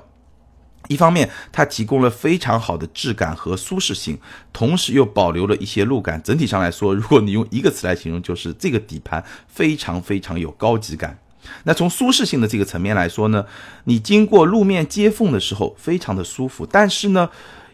[0.87, 4.17] 一方面它提供了非常好的质感和舒适性，
[4.51, 6.19] 同时又保留了一些路感。
[6.23, 11.19] 整体上来说，如果你用一个词来形容，就是这个底盘非常非常有高级感。
[11.65, 13.45] 那从舒适性的这个层面来说呢，
[13.83, 17.29] 你经过路面接缝的时候非常的舒服，但是呢，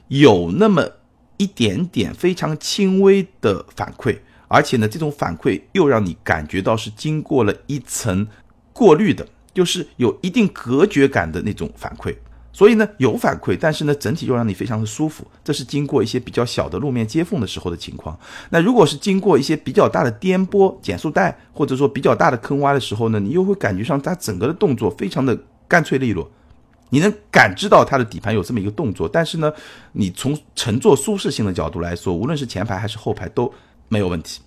[0.09, 0.85] 有那么。
[1.37, 4.17] 一点点非常轻微的反馈，
[4.47, 8.27] 而且呢，这种反馈又让你感觉到是经过了一层
[8.73, 12.15] 过滤的，就是有一定隔绝感的那种反馈。
[12.53, 15.27] 所以呢，有反馈，但是呢，整体又让你非常的舒服。
[15.43, 18.17] 这是经过一些比较小的路面接缝的时候的情况。
[18.49, 26.31] 那如果是经过一些比较大的颠簸、减速带，或者说比较大的坑洼的时候呢，你又会感觉上它整个的动作非常的干脆利落。
[26.89, 29.51] 你能感知到它的底盘有这么一个动作，但是呢，
[29.93, 33.51] 你从乘坐舒适性的角度来说，无论是前排还是后排都
[33.89, 34.39] 没有问题，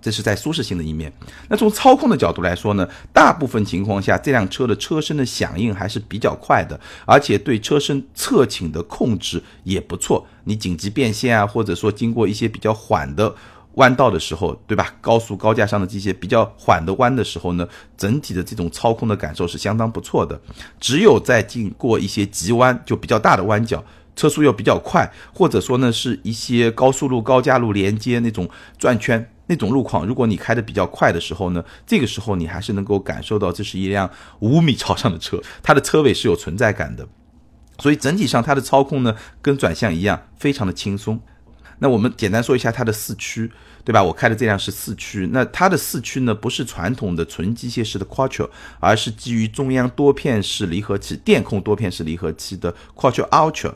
[0.00, 1.12] 这是在舒适性的一面。
[1.48, 10.26] 那从操控的角度来说呢，大部分情况下这辆车的车身的响应还是比较快的，而且对车身侧倾的控制也不错。
[10.44, 13.34] 你紧急变线啊，或者说经过一些比较缓的。
[13.76, 14.94] 弯道的时候，对吧？
[15.00, 20.40] 高速高架上的这些比较缓的弯的时候呢，整体的这种操控的感受是相当不错的。
[20.80, 23.84] 只有在经过一些急弯，就比较大的弯角，
[24.14, 34.10] 车速又比较快，或者说呢是一些高速路、高架路连接那种转圈那种路况，如果你开的比较快的时候呢，这个时候你还是能够感受到这是一辆
[34.40, 37.06] 五米朝上的车，它的车尾是有存在感的。
[37.78, 41.20] 所以整体上它的操控呢，跟转向一样，非常的轻松。
[41.78, 43.50] 那我们简单说一下它的四驱，
[43.84, 44.02] 对吧？
[44.02, 45.28] 我开的这辆是四驱。
[45.32, 48.48] 那它的四驱呢，不是传统的纯机械式的 Quattro，
[48.80, 53.74] 而是基于中央多片式离合器、电控多片式离合器的 Quattro Ultra。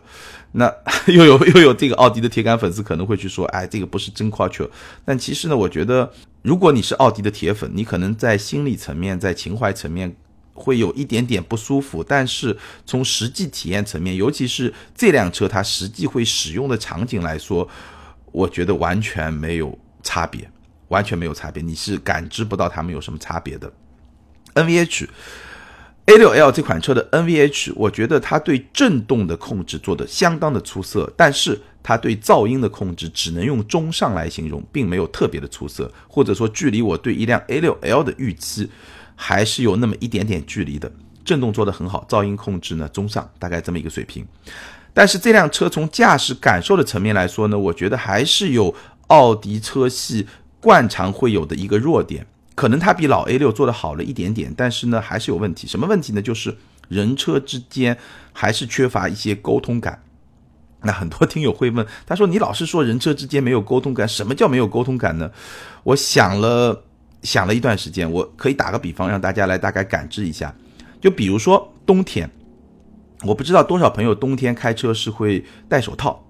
[0.53, 0.73] 那
[1.07, 4.69] 又有又有这个奥迪的铁杆粉丝可能会去说，哎，这个不是真 Quattro。
[5.05, 10.17] 但其实呢，我觉得如果你是奥迪的铁粉，你可能在心理层面、在情怀层面。
[10.61, 17.66] 会有一点点不舒服，但是从实际体验层面，尤其是这辆车它实际会使用的场景来说，
[18.31, 20.49] 我觉得完全没有差别，
[20.88, 23.73] 完全没有差别，你是感知不到它们有什么差别的。
[24.55, 25.09] NVH
[26.07, 38.68] A6L 这款车的 NVH，我觉得它对震动的控制做的相当的出色，但是它对噪音的控制只能用中上来形容，并没有特别的出色，或者说距离我对一辆 A6L 的预期。
[39.23, 40.91] 还是有那么一点点距离的，
[41.23, 44.27] 震动做得很好，噪音控制呢中上，大概这么一个水平。
[44.95, 48.75] 但是这辆车从驾驶感受的层面来说呢，我觉得还是有
[49.09, 50.27] 奥迪车系
[50.59, 55.69] 惯常会有的一个弱点，可能它比老 A 六做的好了一点点，但是呢还是有问题。
[55.69, 56.23] 什么问题呢？
[56.23, 56.57] 就是
[56.89, 57.99] 人车之间
[58.33, 60.03] 还是缺乏一些沟通感。
[60.83, 65.31] 那很多听友会问，他说你老是说人车之间没有沟通感，什么叫没有沟通感呢？
[65.85, 66.85] 我想了。
[67.23, 70.55] 想了一段时间，我可以打个比方，让大家来大概感知一下。
[71.01, 72.31] 就比如说冬天，
[73.23, 76.27] 我不知道多少朋友冬天开车是会戴手套。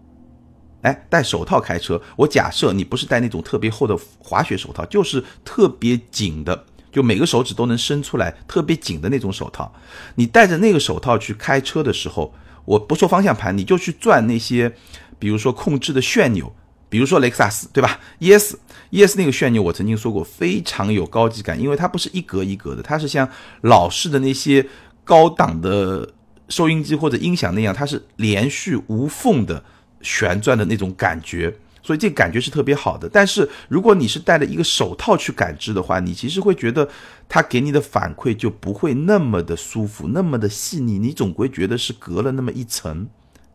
[0.82, 9.70] 哎，戴手套开车，我假设你不是戴那种特别厚的滑雪手套，就是特别紧的，就每个手指都能伸出来，特别紧的那种手套。
[10.14, 12.32] 你戴着那个手套去开车的时候，
[12.64, 14.74] 我不说方向盘，你就去转那些，
[15.18, 16.50] 比如说控制的旋钮。
[16.90, 23.26] 比如说雷克萨斯，对吧？ES，ES 那个旋钮我曾经说过非常有高级感，因为它不是一格一格的，它是像
[23.62, 24.66] 老式的那些
[25.04, 26.12] 高档的
[26.48, 29.64] 收音机或者音响那样，它是连续无缝的
[30.02, 33.08] 旋转的那种感觉，所以这感觉是特别好的。
[33.08, 36.88] 但是如果你是戴了一个手套去感知的话，你其实会觉得
[37.28, 43.08] 它给你的反馈就不会那么的舒服，那么的细腻，你总归觉得是隔了那么一层。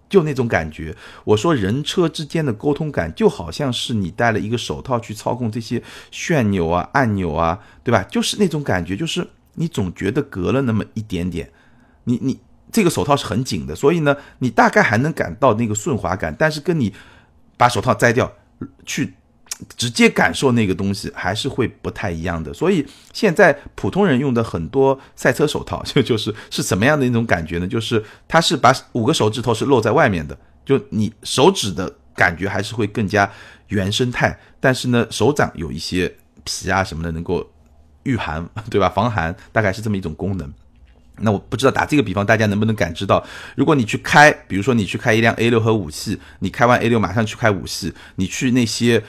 [0.08, 8.04] 就那种感觉，我说人车之间的沟通感，就好像是你戴了一个手套去操控这些旋钮啊、按钮啊，对吧？
[8.04, 11.52] 就是那种感觉，就是你总觉得隔了那么一点点。
[12.04, 12.40] 你你
[12.72, 16.94] 这个手套是很紧的，所以呢，你大概还能感到那个顺滑感，但是跟你
[17.58, 18.32] 把手套摘掉
[18.86, 19.14] 去。
[19.78, 27.68] 直接感受那个东西还是会不太一样的，所以现在普通人用的很多赛车手套，就就是是什么样的一种感觉呢？
[27.68, 33.32] 就是它是把五个手指头是露在外面的，就你手指的感觉还是会更加
[33.70, 36.14] 原生态，但是呢，手掌有一些
[36.44, 37.50] 皮啊什么的能够
[38.04, 38.90] 御寒，对吧？
[38.90, 40.54] 防寒，大概是这么一种功能。
[41.20, 43.26] 那我不知道打这个比方，大家能不能感知到？
[43.56, 49.02] 如果你去开，比如说你去开一辆 A 六和五系，你开完 A 六马上去开五系，你去那些。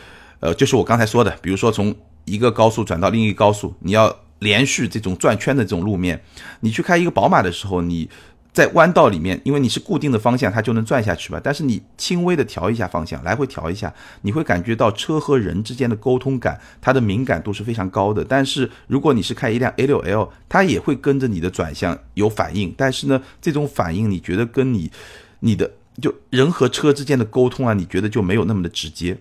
[0.46, 1.92] 呃，就是我刚才说的，比如说从
[2.24, 6.22] 一个高速转到另一个高速，你要连续这种转圈的这种路面，
[6.60, 8.08] 你去开一个宝马的时候，你
[8.52, 11.40] 在弯道里面，因为你是固定的方向，它就能转下去吧。
[11.42, 18.24] 但是你轻微的调一下方向，来回调一下，你会感觉到车和人之间的沟通感，它的敏感度是非常高的。
[18.24, 24.92] 但是如果你是开一辆 A6L，它也会跟着你的转向有反应，但是呢，这种反应你觉得跟你
[25.40, 25.68] 你的
[26.00, 29.18] 就人和车之间的沟通啊，你觉得就没有那么的直接。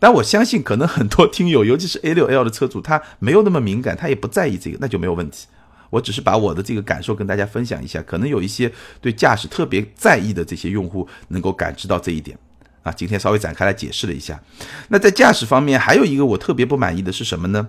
[0.00, 5.46] 但我相信，可能很多听友， 尤其是 A6L 的车主，他没有那么敏感，他也不在意这个，那就没有问题。
[5.90, 12.38] 我只是把我的这个感受跟大家分享一下，可能有一些对驾驶特别在意的这些用户能够感知到这一点
[12.82, 12.90] 啊。
[12.90, 14.40] 今天稍微展开来解释了一下。
[14.88, 17.68] 那在驾驶方面，还有一个我特别不满意的是什么呢？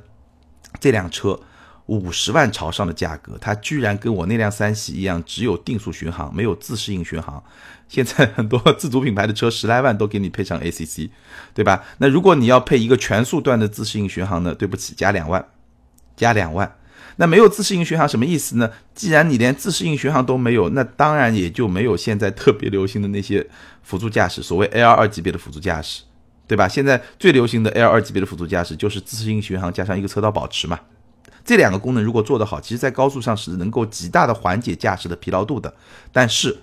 [0.79, 1.39] 这辆车。
[1.87, 7.43] 五十万朝上的价格，它居然跟我那辆三系一样，只有定速巡航，没有自适应巡航。
[7.87, 11.09] 现在很多自主品牌的车十来万都给你配上 ACC，
[11.53, 11.83] 对吧？
[11.97, 14.55] 那如果你要配一个全速段的自适应巡航呢？
[14.55, 15.45] 对不起，加两万，
[16.15, 16.77] 加两万。
[17.17, 18.71] 那没有自适应巡航什么意思呢？
[18.95, 23.45] 既然你连自适应巡航都没有，那当然也就没有现在特别流行的那些
[23.83, 26.03] 辅助驾驶，所谓 L 二级别的辅助驾驶，
[26.47, 26.69] 对吧？
[26.69, 30.79] 现在最流行的 L 二级别的辅助驾驶就是自适应巡航加上一个车道保持嘛。
[31.43, 35.73] 这两个功能如果做得好，其实在高速上是能够极大的缓解驾驶的疲劳度的。
[36.11, 36.57] 但是，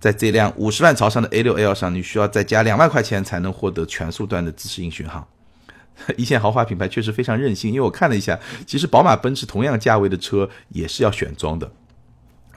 [0.00, 5.26] 在这辆五十万朝上的 A6L 上，你需要再加两万块钱才能获得全速段的自适应巡航。
[6.16, 11.70] 一线豪华品牌确实非常任性，因为我看了一下，其实宝马、奔驰同样价位的车也是要选装的，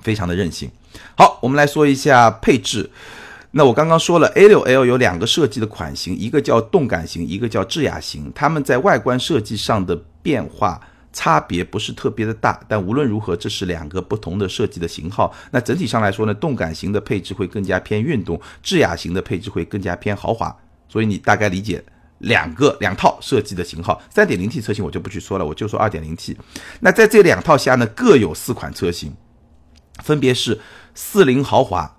[0.01, 0.71] 非常的任性。
[1.15, 2.89] 好，我们来说一下配置。
[3.51, 8.31] 那我刚刚说了，A6L 有两个设计的款型，一个叫动感型，一个叫智雅型。
[8.34, 10.81] 它们在外观设计上的变化。
[11.15, 15.34] 差别不是特别的大，但无论如何，这是两个不同的设计的型号。
[15.49, 20.54] 那整体上来说呢，动感型的配置会更加偏运动，智雅型的配置会更加偏豪华。
[20.89, 21.82] 所以你大概理解
[22.17, 24.01] 两个两套设计的型号。
[24.10, 26.38] 三点零 T 车型我就不去说了，我就说二点零 T。
[26.82, 29.15] 那在这两套下呢，各有四款车型，
[30.04, 30.60] 分别是
[30.93, 31.95] 四零豪华，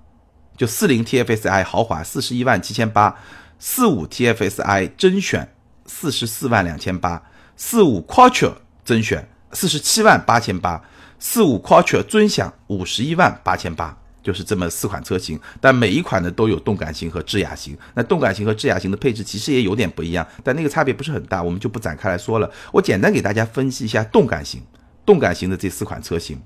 [0.58, 3.16] 就四零 TFSI 豪华四十一万七千八，
[3.58, 5.54] 四五 TFSI 甄选
[5.86, 7.22] 四十四万两千八，
[7.56, 8.52] 四五 Quattro。
[8.86, 10.80] 甄选四十七万八千八，
[11.18, 15.38] 四五 Quattro 尊享五十一万八千八，就是这么四款车型。
[15.60, 17.76] 但每一款呢都有动感型和智雅型。
[17.94, 22.48] 那动感型和智雅型的配置其实也有点不一样，但那个差别不是很大，我们就不展开来说了。
[22.70, 24.62] 我简单给大家分析一下动感型，
[25.04, 26.40] 动感型的这四款车型。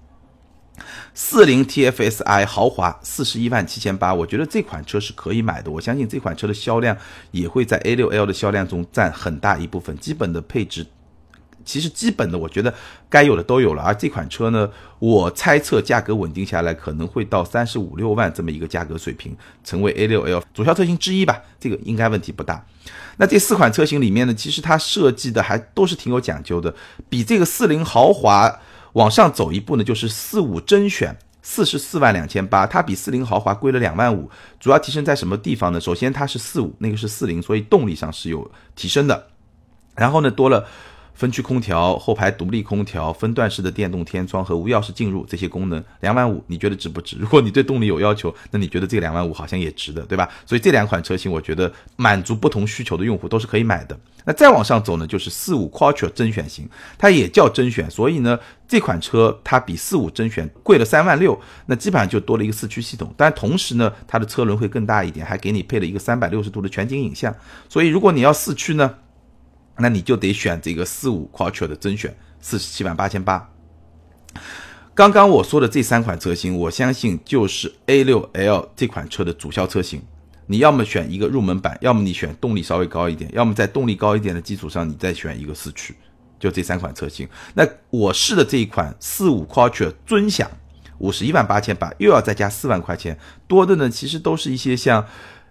[1.13, 5.71] 四零 TFSI 豪华四十一万七千八，我觉得这款车是可以买的。
[5.71, 6.97] 我相信这款车的销量
[7.33, 10.87] 也会在 A6L 的销量中占很大一部分，基本的配置。
[11.65, 12.73] 其实基本的，我觉得
[13.09, 13.83] 该有的都有了。
[13.83, 14.69] 而这款车呢，
[14.99, 21.41] 我猜测价格稳定下来，可能会到三十五六万这么一个价格水平，成为 A6L 主销车型之一吧。
[21.59, 22.65] 这个应该问题不大。
[23.19, 26.75] 那这四款车型里面呢，其实它设计的还都是挺有讲究的。
[27.09, 28.61] 比这个四零豪华
[28.95, 34.31] 往上走一步呢，就是四五甄选四十四万两千八，它比四零豪华贵了两万五。
[34.59, 35.81] 主要提升在什么地方呢？
[35.81, 39.29] 首先它是四五，那个是四零，所以动力上是有提升的。
[39.97, 40.67] 然后呢，多了。
[41.21, 47.15] 分区空调、后排独立空调、分段式的电动天窗和无钥匙进入这些功能，两万五，你觉得值不值？
[47.21, 50.27] 如果你对动力有要求，那你觉得这两万五好像也值的，对吧？
[50.47, 53.95] 所以这两款车型，我觉得满足不同需求的用户都是可以买的。
[54.25, 56.67] 那再往上走呢，就是四五 Quattro 甄选型，
[56.97, 67.35] 它也叫甄选，所以呢，这款车它比四五甄选贵了三万六，那基本上就多了一个四驱系统，但同时呢，它的车轮会更大一点，还给你配了一个三百六十度的全景影像，
[67.69, 68.95] 所以如果你要四驱呢？
[69.81, 73.51] 那你就得选这个四五 Quattro 的甄选，四十七万八千八。
[74.95, 80.03] 刚刚我说的这三款车型，我相信就是 A6L 这款车的主销车型。
[80.47, 85.95] 你要么选一个入门版，要么你选动力稍微高一点，要么在动力高一点的基础上，你再选一个四驱，
[86.39, 87.27] 就这三款车型。
[87.55, 90.51] 那我试的这一款四五 Quattro 尊享，
[90.99, 93.17] 五十一万八千八，又要再加四万块钱，
[93.47, 95.07] 多的呢，其实都是一些像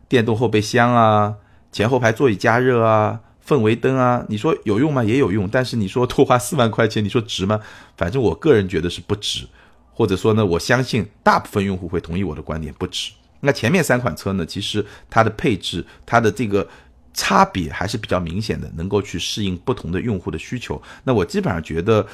[0.09, 1.35] 电动后备箱啊，
[1.71, 3.21] 前后排座椅加热啊。
[3.47, 5.03] 氛围灯啊，你说有用吗？
[5.03, 7.59] 也有用，但是你说多花四万块钱，你说值吗？
[7.97, 9.47] 反正我个人觉得是不值，
[9.91, 13.11] 或者说呢，我相信大部分用户会同意我的观点，不值。
[13.41, 16.67] 那前面三款车呢，其实它的配置、它的这个
[17.13, 20.79] 差别还是比较明显的，能够去适应不同的用户的需求。
[21.05, 22.05] 那我基本上觉得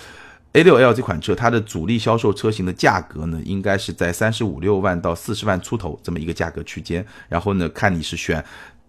[0.53, 7.05] A6L 这款车，它的主力销售车型的价格呢，应该是在三十五六万到四十万出头这么一个价格区间。
[7.27, 8.41] 然后呢，看你是选。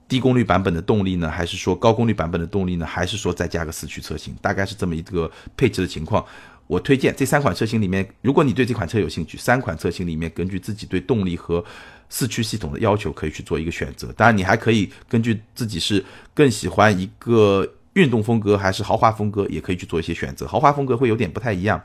[0.09, 6.25] 低功率版本的动力呢，还是说高功率版本的动力呢，还是说再加个四驱车型，大概是这么一个配置的情况。
[6.69, 11.65] 我推荐这三款车型里面，如果你对这款车有兴趣，三款车型里面根据自己对动力和
[12.09, 14.13] 四驱系统的要求，可以去做一个选择。
[14.17, 16.05] 当然，你还可以根据自己是
[16.35, 20.47] 更喜欢一个运动风格还是豪华风格，也可以去做一些选择。
[20.47, 21.81] 豪华风格会有点不太一样。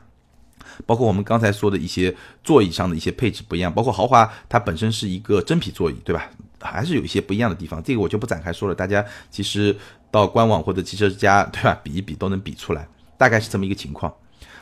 [0.86, 6.30] 包括我们刚才说的一些座椅上的一些配置不一样，包括豪华它本身是一个真皮座椅，对吧？
[6.62, 8.76] 还是有一些不一样的地方，这个我就不展开说了。
[8.76, 9.76] 大家其实
[10.10, 11.80] 到官网或者汽车之家，对吧？
[11.84, 12.88] 比一比都能比出来，
[13.18, 14.14] 大概是这么一个情况。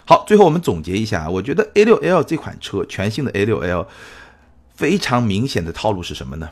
[0.06, 3.86] 好，最后我们总结一下啊，我觉得 A6L 这款车，全新的 A6L，
[4.74, 6.50] 非常明显的套路是什么呢？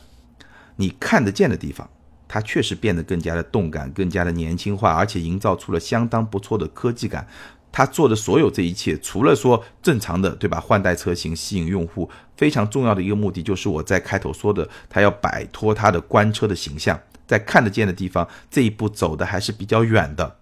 [0.75, 1.89] 你看得见的地方，
[2.27, 7.27] 它确实变得更加的动感，更加的年轻化，而且营造出了相当不错的科技感。
[7.71, 10.59] 他做的所有这一切，除了说正常的，对吧？
[10.59, 20.37] 换代车型吸引用户，非常重要的一个目的就是我在开头说的，他要摆脱他的官车的形象，在看得见的地方，这一步走的还是比较远的。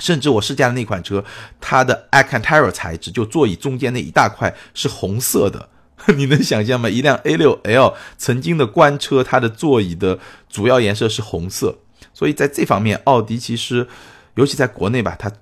[0.00, 1.24] 甚至我试驾的那款车，
[1.60, 5.68] 它的 a c a n t a r a 材质，就座椅中间那一大块是红色的，
[6.16, 6.90] 你能想象吗？
[6.90, 11.78] 一辆 A6L 曾经的官车，它的座椅的主要颜色是红色，
[12.12, 13.86] 所以在这方面，奥迪其实，
[14.34, 15.32] 尤其在国内吧，它。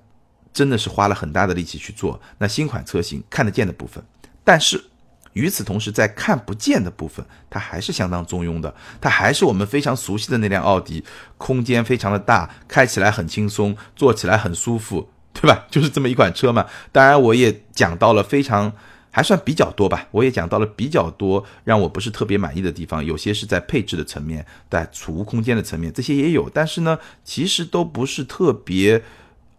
[0.59, 4.03] 真的是花了很大的力气去做那新款车型看得见的部分，
[4.43, 4.83] 但是
[5.31, 8.75] 与此同时，在看不见的部分，它还是相当中庸的。
[8.99, 11.01] 它还是我们非常熟悉的那辆奥迪，
[11.37, 15.65] 空间非常的大，开起来很轻松，坐起来很舒服，对吧？
[15.71, 16.65] 就是这么一款车嘛。
[16.91, 18.73] 当然，我也讲到了非常
[19.11, 29.01] 还算比较多吧，我也讲到了比较多让我不是特别满意的地方，有些是在配置的层面，在储物空间的层面，这些也有，但是呢，其实都不是特别。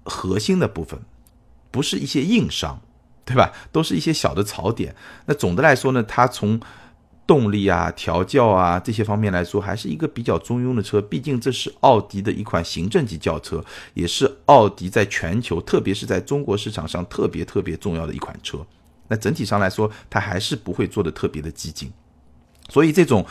[0.04, 1.00] 核心的部分
[1.70, 2.80] 不是一些硬伤，
[3.24, 3.52] 对吧？
[3.70, 4.94] 都是一些小的槽点。
[5.26, 6.60] 那总的来说呢，它从
[7.26, 11.00] 动力啊、调教啊这些方面来说，还是一个比较中庸的车。
[11.00, 18.66] 毕竟这是奥迪的一款行政级轿车，也是奥迪在全球，特别是在中国市场上特别特别重要的一款车。
[19.06, 21.92] 那整体上来说，它还是不会做的特别的激进。
[22.68, 23.24] 所以这种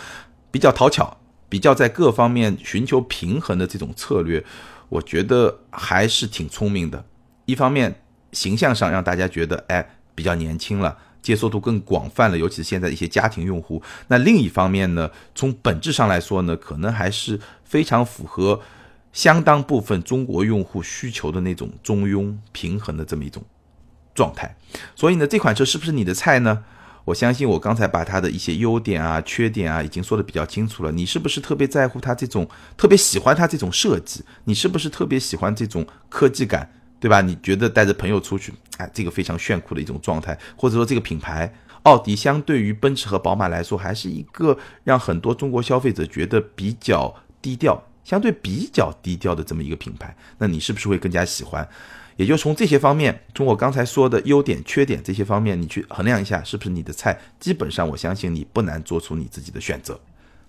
[0.50, 1.18] 比较讨巧、
[1.50, 4.46] 比较在各方面寻求平衡的这种策略。
[4.90, 7.06] 我觉得还是挺聪明的，
[7.46, 13.82] 一方面形象上让大家觉得，哎，比较年轻了，接受度更广泛了，尤其是现在一些家庭用户。
[14.08, 18.60] 那另一方面呢，从本质上来说呢，可能还是非常符合
[19.14, 23.44] 相当部分中国用户需求的那种中庸平衡的这么一种
[24.14, 24.56] 状态。
[24.96, 26.64] 所以呢，这款车是不是你的菜呢？
[27.06, 30.92] 我相信我刚才把它的一些优点啊、缺点啊已经说的比较清楚了。
[30.92, 32.48] 你是不是特别在乎它这种，
[32.78, 34.24] 特别喜欢它这种设计？
[34.44, 36.70] 你是不是特别喜欢这种科技感，
[37.00, 37.22] 对吧？
[37.22, 41.52] 你觉得带着朋友出去，哎，这个非常炫酷的一种状态，或者说这个品牌
[41.84, 50.16] 奥迪相对于奔驰和宝马来说，还是一个让很多中国消费者觉得比较低调、相对比较低调的这么一个品牌？
[50.38, 51.68] 那你是不是会更加喜欢？
[52.20, 57.18] 也就从这些方面，从我刚才说的优点、缺点这些方面，你去衡量一下是不是你的菜。
[57.40, 59.98] 基本上，我相信你不难做出你自己的选择。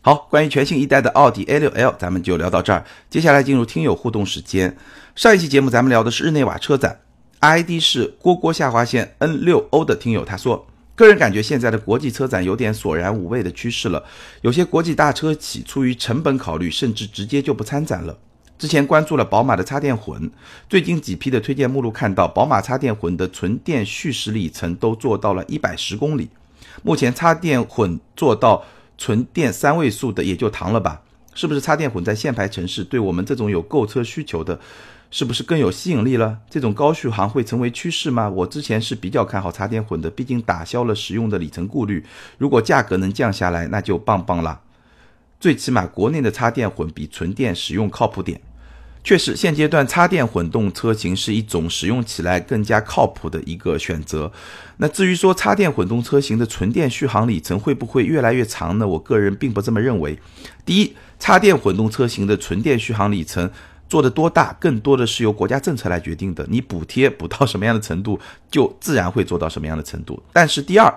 [0.00, 2.84] 好，关于全新一代的奥迪 A6L，咱们就聊到这儿。
[3.08, 4.76] 接下来进入听友互动时间。
[5.14, 7.02] 上一期节目咱们聊的是日内瓦车展
[7.38, 10.66] ，ID 是郭郭下划线 N6O 的听友，他说，
[10.96, 14.02] 个人感觉现在的国际车展有点索然无味的趋势了，
[14.40, 18.18] 有些国际大车企出于成本考虑，甚至直接就不参展了。
[18.60, 20.30] 之前关注了宝马的插电混，
[20.68, 26.28] 最近几批的推荐目录看到，宝马插电混的纯电续时里程都做到了一百十公里。
[26.82, 28.62] 目前插电混做到
[28.98, 31.00] 纯电三位数的也就唐了吧？
[31.32, 34.60] 是不是插电混在限牌城市对我们这种有购车需求的，
[35.10, 36.36] 是不是更有吸引力了？
[36.50, 38.28] 这种高续航会成为趋势吗？
[38.28, 42.04] 我之前是比较看好插电混的，毕竟打消了使用的里程顾虑。
[42.36, 44.60] 如果价格能降下来，那就棒棒了。
[45.40, 48.38] 最起码国内的插电混比纯电使用靠谱点。
[49.02, 54.30] 确实，现阶段插电混动车型是一种使用起来更加靠谱的一个选择。
[54.76, 58.86] 那至于说插电混动车型的纯电续航里程会不会越来越长呢？
[58.86, 60.18] 我个人并不这么认为。
[60.66, 63.50] 第一，插电混动车型的纯电续航里程
[63.88, 66.46] 做的多大，更多的是由国家政策来决定的。
[66.50, 68.20] 你补贴补到什么样的程度，
[68.50, 70.22] 就自然会做到什么样的程度。
[70.32, 70.94] 但是第二，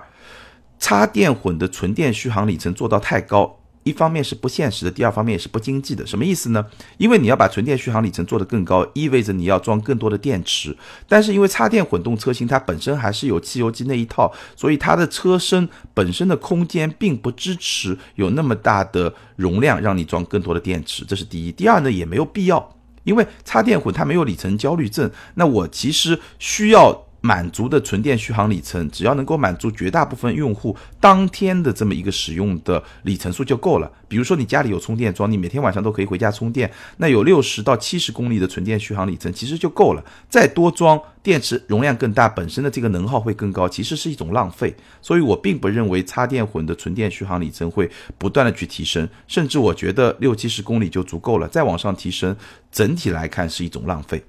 [0.78, 3.58] 插电混的纯电续航里程做到太高。
[3.84, 6.04] 一方面是不现实的，第二方面也是不经济的。
[6.04, 6.66] 什么意思呢？
[6.96, 10.76] 因为你要把纯电续航里程做得更高，意味着你要装更多的电池。
[11.06, 21.04] 但是因为插电混动车型它本身还是有汽油机那一套，所以它的车身本身的空间并不支持有那么大的容量让你装更多的电池。
[21.04, 21.52] 这是第一。
[21.52, 25.10] 第二呢，也没有必要，因为插电混它没有里程焦虑症。
[25.34, 27.04] 那我其实需要。
[27.24, 33.90] 满足的纯电续航里程，只要能够满足绝大部分用户当天的这么一个使用的里程数就够了。
[34.06, 40.04] 比如说你家里有充电桩，你每天晚上都可以回家充电，那有六十到七十公里的纯电续航里程其实就够了。
[40.28, 44.76] 再多装电池容量更大，本身的这个能耗会更高，其实是一种浪费。
[45.00, 52.36] 所以我并不认为插电混的纯电续航里程会不断的去提升，甚至我觉得六七十公里就足够了，再往上提升，
[52.70, 54.22] 整体来看是一种浪费。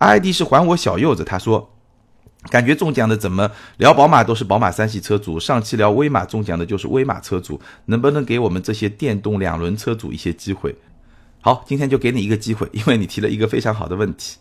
[0.00, 1.70] ID 是还我小柚子，他说。
[2.50, 10.74] 感觉中奖的怎么聊宝马都是宝马三系车主，上期聊威马中奖的就是威马车主，能不能给我们这些电动两轮车主一些机会？
[11.40, 14.36] 好，今天就给你一个机会，因为你提了一个非常好的问题。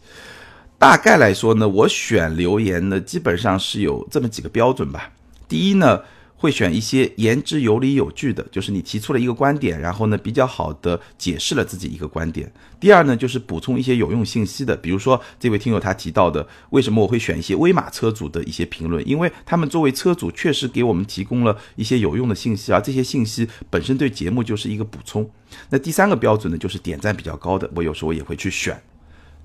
[0.78, 5.12] 大概来说呢，我选留言呢，基本上是有这么几个标准吧。
[5.48, 6.02] 第一呢。
[6.42, 12.52] 会选一些言之有理有据的，就是你提出了一个观点，然后呢比较好的解释了自己一个观点。
[12.80, 19.08] 第二呢，就是补充一些有用信息的，比如说这位听友他提到的，为什么我会选一些威马车主的一些评论？
[19.08, 25.30] 因为他们作为车主，确实给我们提供了一些有用的信息，而这些信息本身对节目就是一个补充。
[25.70, 28.82] 那第三个标准呢，就是点赞比较高的，我有时候也会去选，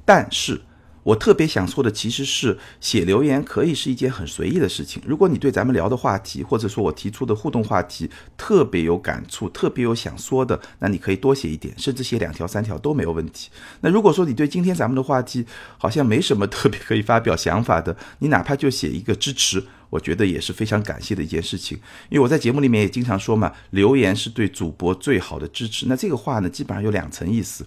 [0.07, 0.59] 但是。
[1.07, 5.01] 我特别想说的其实是写留言可以是一件很随意的事情。
[5.07, 13.51] 如果你对咱们聊的话题，或者说我提出的互动话题特别有感触，特别有想说的，那你可以多写一点，甚至写两条、三条都没有问题。
[13.83, 15.47] 那如果说你对今天咱们的话题
[15.79, 21.79] 好像没什么特别可以发表想法的，你哪怕就写一个支持，我觉得也是非常感谢的一件事情。
[22.09, 25.87] 因为我在节目里面也经常说嘛，留言是对主播最好的支持。
[25.89, 27.65] 那这个话呢，基本上有两层意思。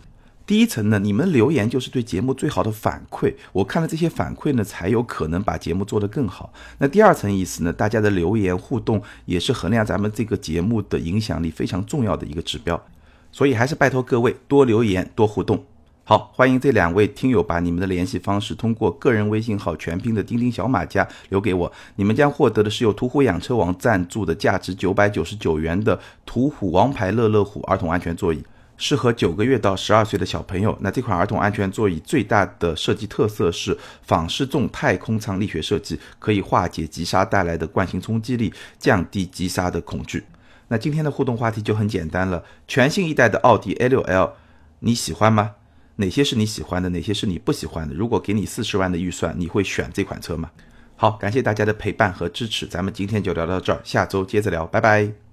[0.49, 6.51] 第一层呢，你们留言就是对节目最好的反馈，我看了这些反馈呢，才有可能把节目做得更好。
[6.79, 12.83] 那第二层意思呢，大家的留言互动也是衡量咱们这个节目的影响力非常重要的一个指标。
[13.31, 15.63] 所以还是拜托各位多留言多互动。
[16.03, 28.43] 好，欢迎这两位听友把你们的联系方式通过个人微信号全拼的钉钉小马甲留给我，你们将获得的是由途虎养车网赞助的价值九百九十九元的途虎王牌乐乐虎儿童安全座椅。
[28.79, 30.75] 适合九个月到十二岁的小朋友。
[30.81, 40.23] 那这款儿童安全座椅最大的设计特色是仿失重太空舱力学设计，可以化解急刹带来的惯性冲击力，降低急刹的恐惧。
[40.69, 44.31] 那今天的互动话题就很简单了：全新一代的奥迪 A6L，
[44.79, 45.51] 你喜欢吗？
[45.97, 46.89] 哪些是你喜欢的？
[46.89, 47.93] 哪些是你不喜欢的？
[47.93, 50.49] 如果给你四十万的预算，你会选这款车吗？
[50.95, 55.28] 好，感谢大家的陪伴和支持，咱们今天就聊到这儿，下周接着聊，拜拜。